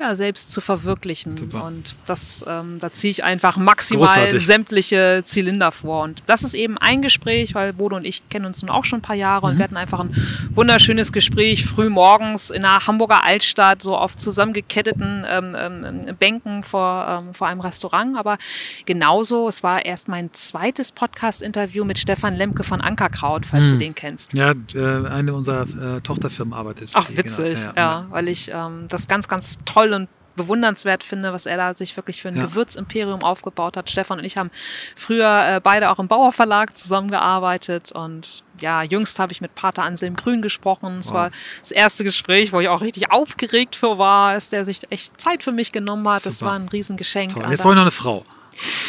[0.00, 1.36] ja, selbst zu verwirklichen.
[1.36, 1.64] Super.
[1.64, 4.44] Und das, ähm, da ziehe ich einfach maximal Großartig.
[4.46, 6.02] sämtliche Zylinder vor.
[6.02, 8.98] Und das ist eben ein Gespräch, weil Bodo und ich kennen uns nun auch schon
[8.98, 9.52] ein paar Jahre Mhm.
[9.52, 10.14] und wir hatten einfach ein
[10.50, 13.43] wunderschönes Gespräch früh morgens in der Hamburger Altstadt,
[13.82, 18.16] so auf zusammengeketteten ähm, ähm, Bänken vor, ähm, vor einem Restaurant.
[18.16, 18.38] Aber
[18.86, 23.78] genauso, es war erst mein zweites Podcast-Interview mit Stefan Lemke von Ankerkraut, falls Hm.
[23.78, 24.32] du den kennst.
[24.34, 26.90] Ja, äh, eine unserer äh, Tochterfirmen arbeitet.
[26.94, 27.72] Ach, witzig, genau.
[27.76, 31.96] ja, weil ich ähm, das ganz, ganz toll und bewundernswert finde, was er da sich
[31.96, 32.44] wirklich für ein Ja.
[32.44, 33.90] Gewürzimperium aufgebaut hat.
[33.90, 34.50] Stefan und ich haben
[34.96, 39.82] früher äh, beide auch im Bauer Verlag zusammengearbeitet und ja, jüngst habe ich mit Pater
[39.82, 40.98] Anselm Grün gesprochen.
[41.00, 41.14] Es Wow.
[41.14, 41.30] war
[41.60, 45.42] das erste Gespräch, wo ich auch richtig aufgeregt für war, dass der sich echt Zeit
[45.42, 46.24] für mich genommen hat.
[46.26, 46.50] Das Super.
[46.52, 47.34] war ein Riesengeschenk.
[47.36, 47.46] Toll.
[47.50, 48.24] Jetzt brauche ich noch eine Frau.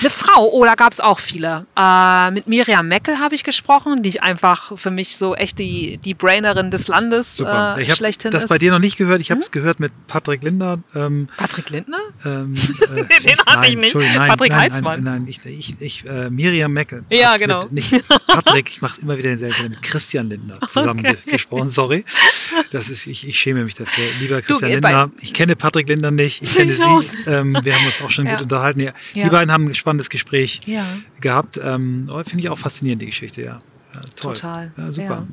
[0.01, 1.66] Eine Frau, oh, da gab es auch viele.
[1.78, 5.97] Äh, mit Miriam Meckel habe ich gesprochen, die ich einfach für mich so echt die,
[5.97, 7.76] die Brainerin des Landes Super.
[7.78, 8.49] äh, ich habe schlechthin das ist.
[8.49, 9.22] bei dir noch nicht gehört.
[9.22, 10.80] Ich habe es gehört mit Patrick Linder.
[10.93, 11.97] Ähm, Patrick Lindner?
[12.26, 12.53] ähm,
[12.95, 13.95] äh, Den hatte ich nicht.
[13.95, 15.03] Nein, Patrick nein, Heitzmann.
[15.03, 17.03] Nein, nein, ich, ich, ich äh, Miriam Meckel.
[17.09, 17.61] Ja, genau.
[17.70, 21.70] Mit, nicht Patrick, ich mache immer wieder denselben, mit Christian Lindner zusammen ge gesprochen.
[21.70, 22.03] Sorry.
[22.72, 24.03] Das ist, ich, ich schäme mich dafür.
[24.20, 26.78] Lieber Christian bei- Lindner, ich kenne Patrick Lindner nicht, ich kenne Ich.
[26.78, 26.86] Sie.
[27.30, 28.34] Ähm, wir haben uns auch schon Ja.
[28.34, 28.82] gut unterhalten.
[28.82, 28.91] Ja.
[29.13, 30.86] Die beiden haben ein spannendes Gespräch Ja.
[31.22, 31.60] gehabt.
[31.62, 33.60] Ähm, oh, Finde ich auch faszinierend, die Geschichte, ja.
[33.93, 34.34] ja toll.
[34.34, 34.72] Total.
[34.78, 35.28] Ja, super.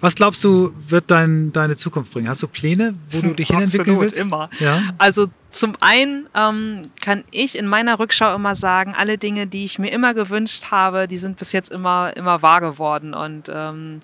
[0.00, 2.28] Was glaubst du, wird dein, deine Zukunft bringen?
[2.28, 4.18] Hast du Pläne, wo du dich hinentwickeln willst?
[4.18, 4.50] immer.
[4.60, 4.80] Ja?
[4.98, 9.78] Also zum einen ähm, kann ich in meiner Rückschau immer sagen, alle Dinge, die ich
[9.78, 13.14] mir immer gewünscht habe, die sind bis jetzt immer, immer wahr geworden.
[13.14, 14.00] Und ähm,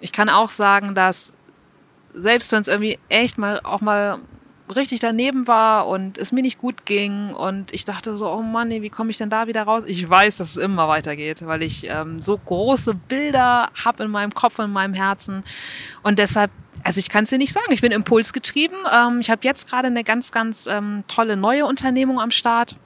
[0.00, 1.32] ich kann auch sagen, dass
[2.12, 4.18] selbst wenn es irgendwie echt mal auch mal
[4.74, 8.70] richtig daneben war und es mir nicht gut ging und ich dachte so, oh Mann,
[8.70, 9.84] wie komme ich denn da wieder raus?
[9.86, 14.32] Ich weiß, dass es immer weitergeht, weil ich ähm, so große Bilder habe in meinem
[14.32, 15.44] Kopf und in meinem Herzen
[16.02, 16.50] und deshalb
[16.82, 17.72] also ich kann es dir nicht sagen.
[17.72, 18.76] Ich bin impulsgetrieben.
[18.94, 22.76] Ähm, ich habe jetzt gerade eine ganz, ganz ähm, tolle neue Unternehmung am Start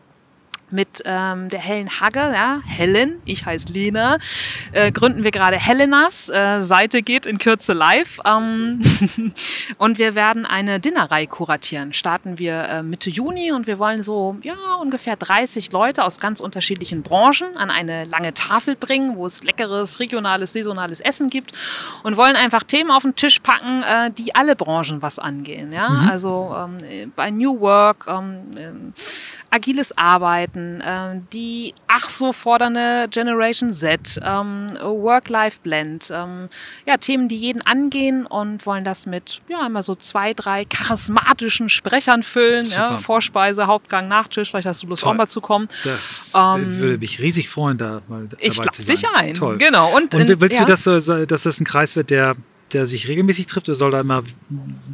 [0.73, 4.19] mit ähm, der Helen Hagge, ja, Helen, ich heiße Lena,
[4.73, 6.29] äh, gründen wir gerade Helenas.
[6.29, 8.21] Äh, Seite geht in Kürze live.
[8.25, 8.81] Ähm,
[9.79, 11.93] und wir werden eine Dinnerreihe kuratieren.
[11.93, 16.41] Starten wir äh, Mitte Juni und wir wollen so ja, ungefähr 30 Leute aus ganz
[16.41, 21.53] unterschiedlichen Branchen an eine lange Tafel bringen, wo es leckeres, regionales, saisonales Essen gibt
[22.03, 25.73] und wollen einfach Themen auf den Tisch packen, äh, die alle Branchen was angehen.
[25.73, 25.89] Ja?
[25.89, 26.09] Mhm.
[26.09, 28.93] Also ähm, bei New Work, ähm, ähm
[29.51, 36.49] agiles Arbeiten, ähm, die ach so fordernde Generation Z, ähm, Work-Life-Blend, ähm,
[36.87, 41.69] ja, Themen, die jeden angehen und wollen das mit ja immer so zwei, drei charismatischen
[41.69, 42.67] Sprechern füllen.
[42.67, 45.13] Ja, Vorspeise, Hauptgang, Nachtisch, vielleicht hast du Lust Toll.
[45.13, 45.69] auch mal zu kommen.
[45.85, 48.95] Das ähm, würde mich riesig freuen, da mal dabei ich zu sein.
[48.95, 49.35] Ich dich ein.
[49.35, 49.59] Toll.
[49.59, 49.95] Genau.
[49.97, 50.65] Und, und willst ja.
[50.65, 50.85] du, dass,
[51.29, 52.35] dass das ein Kreis wird, der
[52.73, 54.23] der sich regelmäßig trifft oder soll da immer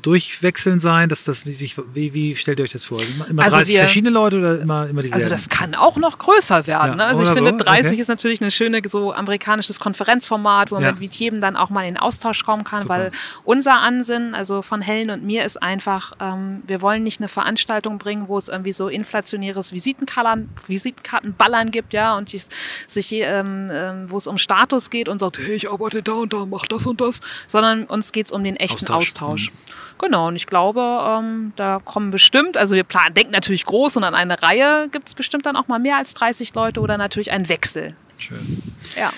[0.01, 1.09] durchwechseln sein?
[1.09, 3.01] Dass das, wie, sich, wie, wie stellt ihr euch das vor?
[3.29, 5.14] Immer also 30 wir, verschiedene Leute oder immer, immer dieselben?
[5.14, 6.91] Also das kann auch noch größer werden.
[6.91, 7.05] Ja, ne?
[7.05, 7.57] Also ich finde, so?
[7.59, 8.01] 30 okay.
[8.01, 10.93] ist natürlich eine schöne so amerikanisches Konferenzformat, wo ja.
[10.93, 12.95] man mit jedem dann auch mal in Austausch kommen kann, Super.
[12.95, 13.11] weil
[13.45, 17.99] unser Ansinnen, also von Helen und mir, ist einfach, ähm, wir wollen nicht eine Veranstaltung
[17.99, 22.45] bringen, wo es irgendwie so inflationäres Visitenkarten, Visitenkartenballern gibt, ja, und ich,
[22.87, 26.33] sich, ähm, ähm, wo es um Status geht und sagt, hey, ich arbeite da und
[26.33, 29.09] da, mach das und das, sondern sondern uns geht es um den echten Austausch.
[29.09, 29.51] Austausch.
[29.51, 29.57] Mhm.
[29.99, 34.05] Genau, und ich glaube, ähm, da kommen bestimmt, also wir planen, denken natürlich groß und
[34.05, 37.31] an eine Reihe gibt es bestimmt dann auch mal mehr als 30 Leute oder natürlich
[37.31, 37.95] einen Wechsel.
[38.19, 38.62] Schön.
[38.99, 39.12] Ja.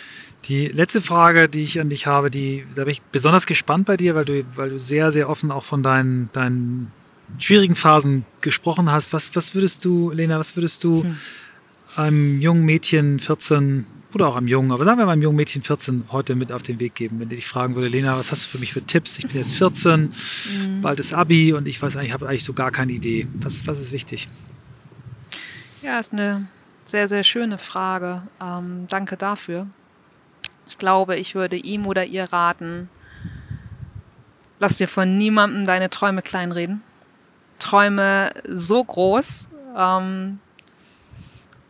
[0.44, 3.96] Die letzte Frage, die ich an dich habe, die, da bin ich besonders gespannt bei
[3.96, 6.92] dir, weil du, weil du sehr, sehr offen auch von deinen, deinen
[7.38, 9.12] schwierigen Phasen gesprochen hast.
[9.12, 11.16] Was, was würdest du, Lena, was würdest du hm.
[11.96, 13.86] einem jungen Mädchen, 14,
[14.16, 16.62] oder auch einem Jungen, aber sagen wir mal einem jungen Mädchen 14 heute mit auf
[16.62, 18.82] den Weg geben, wenn die dich fragen würde, Lena, was hast du für mich für
[18.84, 19.18] Tipps?
[19.18, 20.80] Ich bin jetzt 14, mhm.
[20.80, 23.28] bald ist Abi und ich weiß eigentlich, ich habe eigentlich so gar keine Idee.
[23.40, 24.26] Was, was ist wichtig?
[25.82, 26.48] Ja, ist eine
[26.86, 28.22] sehr, sehr schöne Frage.
[28.42, 29.66] Ähm, danke dafür.
[30.66, 32.88] Ich glaube, ich würde ihm oder ihr raten,
[34.58, 36.82] lass dir von niemandem deine Träume kleinreden.
[37.58, 40.40] Träume so groß ähm,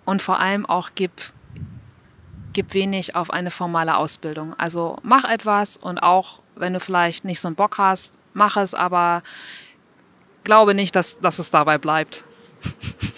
[0.05, 1.11] und vor allem auch gib
[2.57, 4.54] gib wenig auf eine formale Ausbildung.
[4.54, 8.72] Also mach etwas und auch wenn du vielleicht nicht so einen Bock hast, mach es,
[8.72, 9.22] aber
[10.42, 12.24] glaube nicht, dass, dass es dabei bleibt.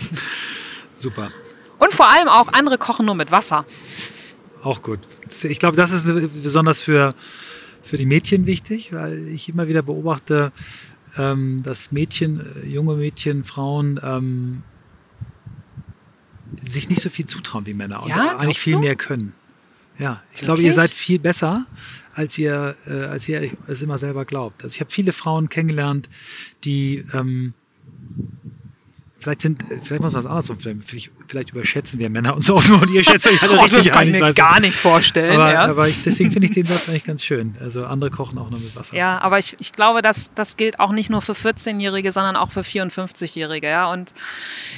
[0.99, 1.31] Super.
[1.79, 3.65] Und vor allem auch andere kochen nur mit Wasser.
[4.65, 4.99] Auch gut.
[5.45, 6.05] Ich glaube, das ist
[6.43, 7.15] besonders für,
[7.85, 10.51] für die Mädchen wichtig, weil ich immer wieder beobachte,
[11.17, 14.63] ähm, dass Mädchen, äh, junge Mädchen, Frauen ähm,
[16.61, 19.35] sich nicht so viel zutrauen wie Männer und ja, eigentlich viel mehr können.
[19.99, 20.45] Ja, ich Wirklich?
[20.45, 21.67] glaube, ihr seid viel besser,
[22.15, 24.63] als ihr, äh, als ihr es immer selber glaubt.
[24.65, 26.09] Also ich habe viele Frauen kennengelernt,
[26.65, 27.55] die ähm,
[29.29, 30.51] Vielleicht sind, vielleicht muss man was anderes
[30.87, 33.85] vielleicht, vielleicht überschätzen wir Männer uns auch nur und ihr schätzt euch alle oh, richtig
[33.85, 35.39] Das kann ich mir gar nicht vorstellen.
[35.39, 35.65] Aber, ja.
[35.67, 37.55] aber ich, deswegen finde ich den Satz eigentlich ganz schön.
[37.61, 38.97] Also andere kochen auch nur mit Wasser.
[38.97, 42.51] Ja, aber ich, ich glaube, das, das gilt auch nicht nur für 14-Jährige, sondern auch
[42.51, 43.67] für 54-Jährige.
[43.67, 43.93] Ja?
[43.93, 44.15] Und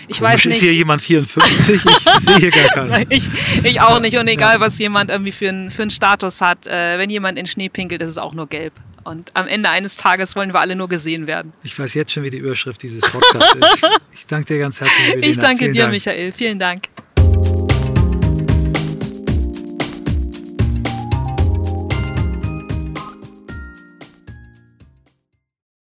[0.09, 0.57] ich Komisch, weiß nicht.
[0.57, 1.85] Ist hier jemand 54?
[1.85, 3.07] Ich sehe hier gar keinen.
[3.09, 3.31] ich,
[3.63, 4.19] ich auch nicht.
[4.19, 4.61] Und egal, ja.
[4.61, 8.03] was jemand irgendwie für, ein, für einen Status hat, äh, wenn jemand in Schnee pinkelt,
[8.03, 8.73] ist es auch nur gelb.
[9.05, 11.53] Und am Ende eines Tages wollen wir alle nur gesehen werden.
[11.63, 13.87] Ich weiß jetzt schon, wie die Überschrift dieses Podcasts ist.
[14.13, 15.09] Ich danke dir ganz herzlich.
[15.15, 15.27] Elena.
[15.27, 15.93] Ich danke Vielen dir, Dank.
[15.93, 16.33] Michael.
[16.33, 16.89] Vielen Dank.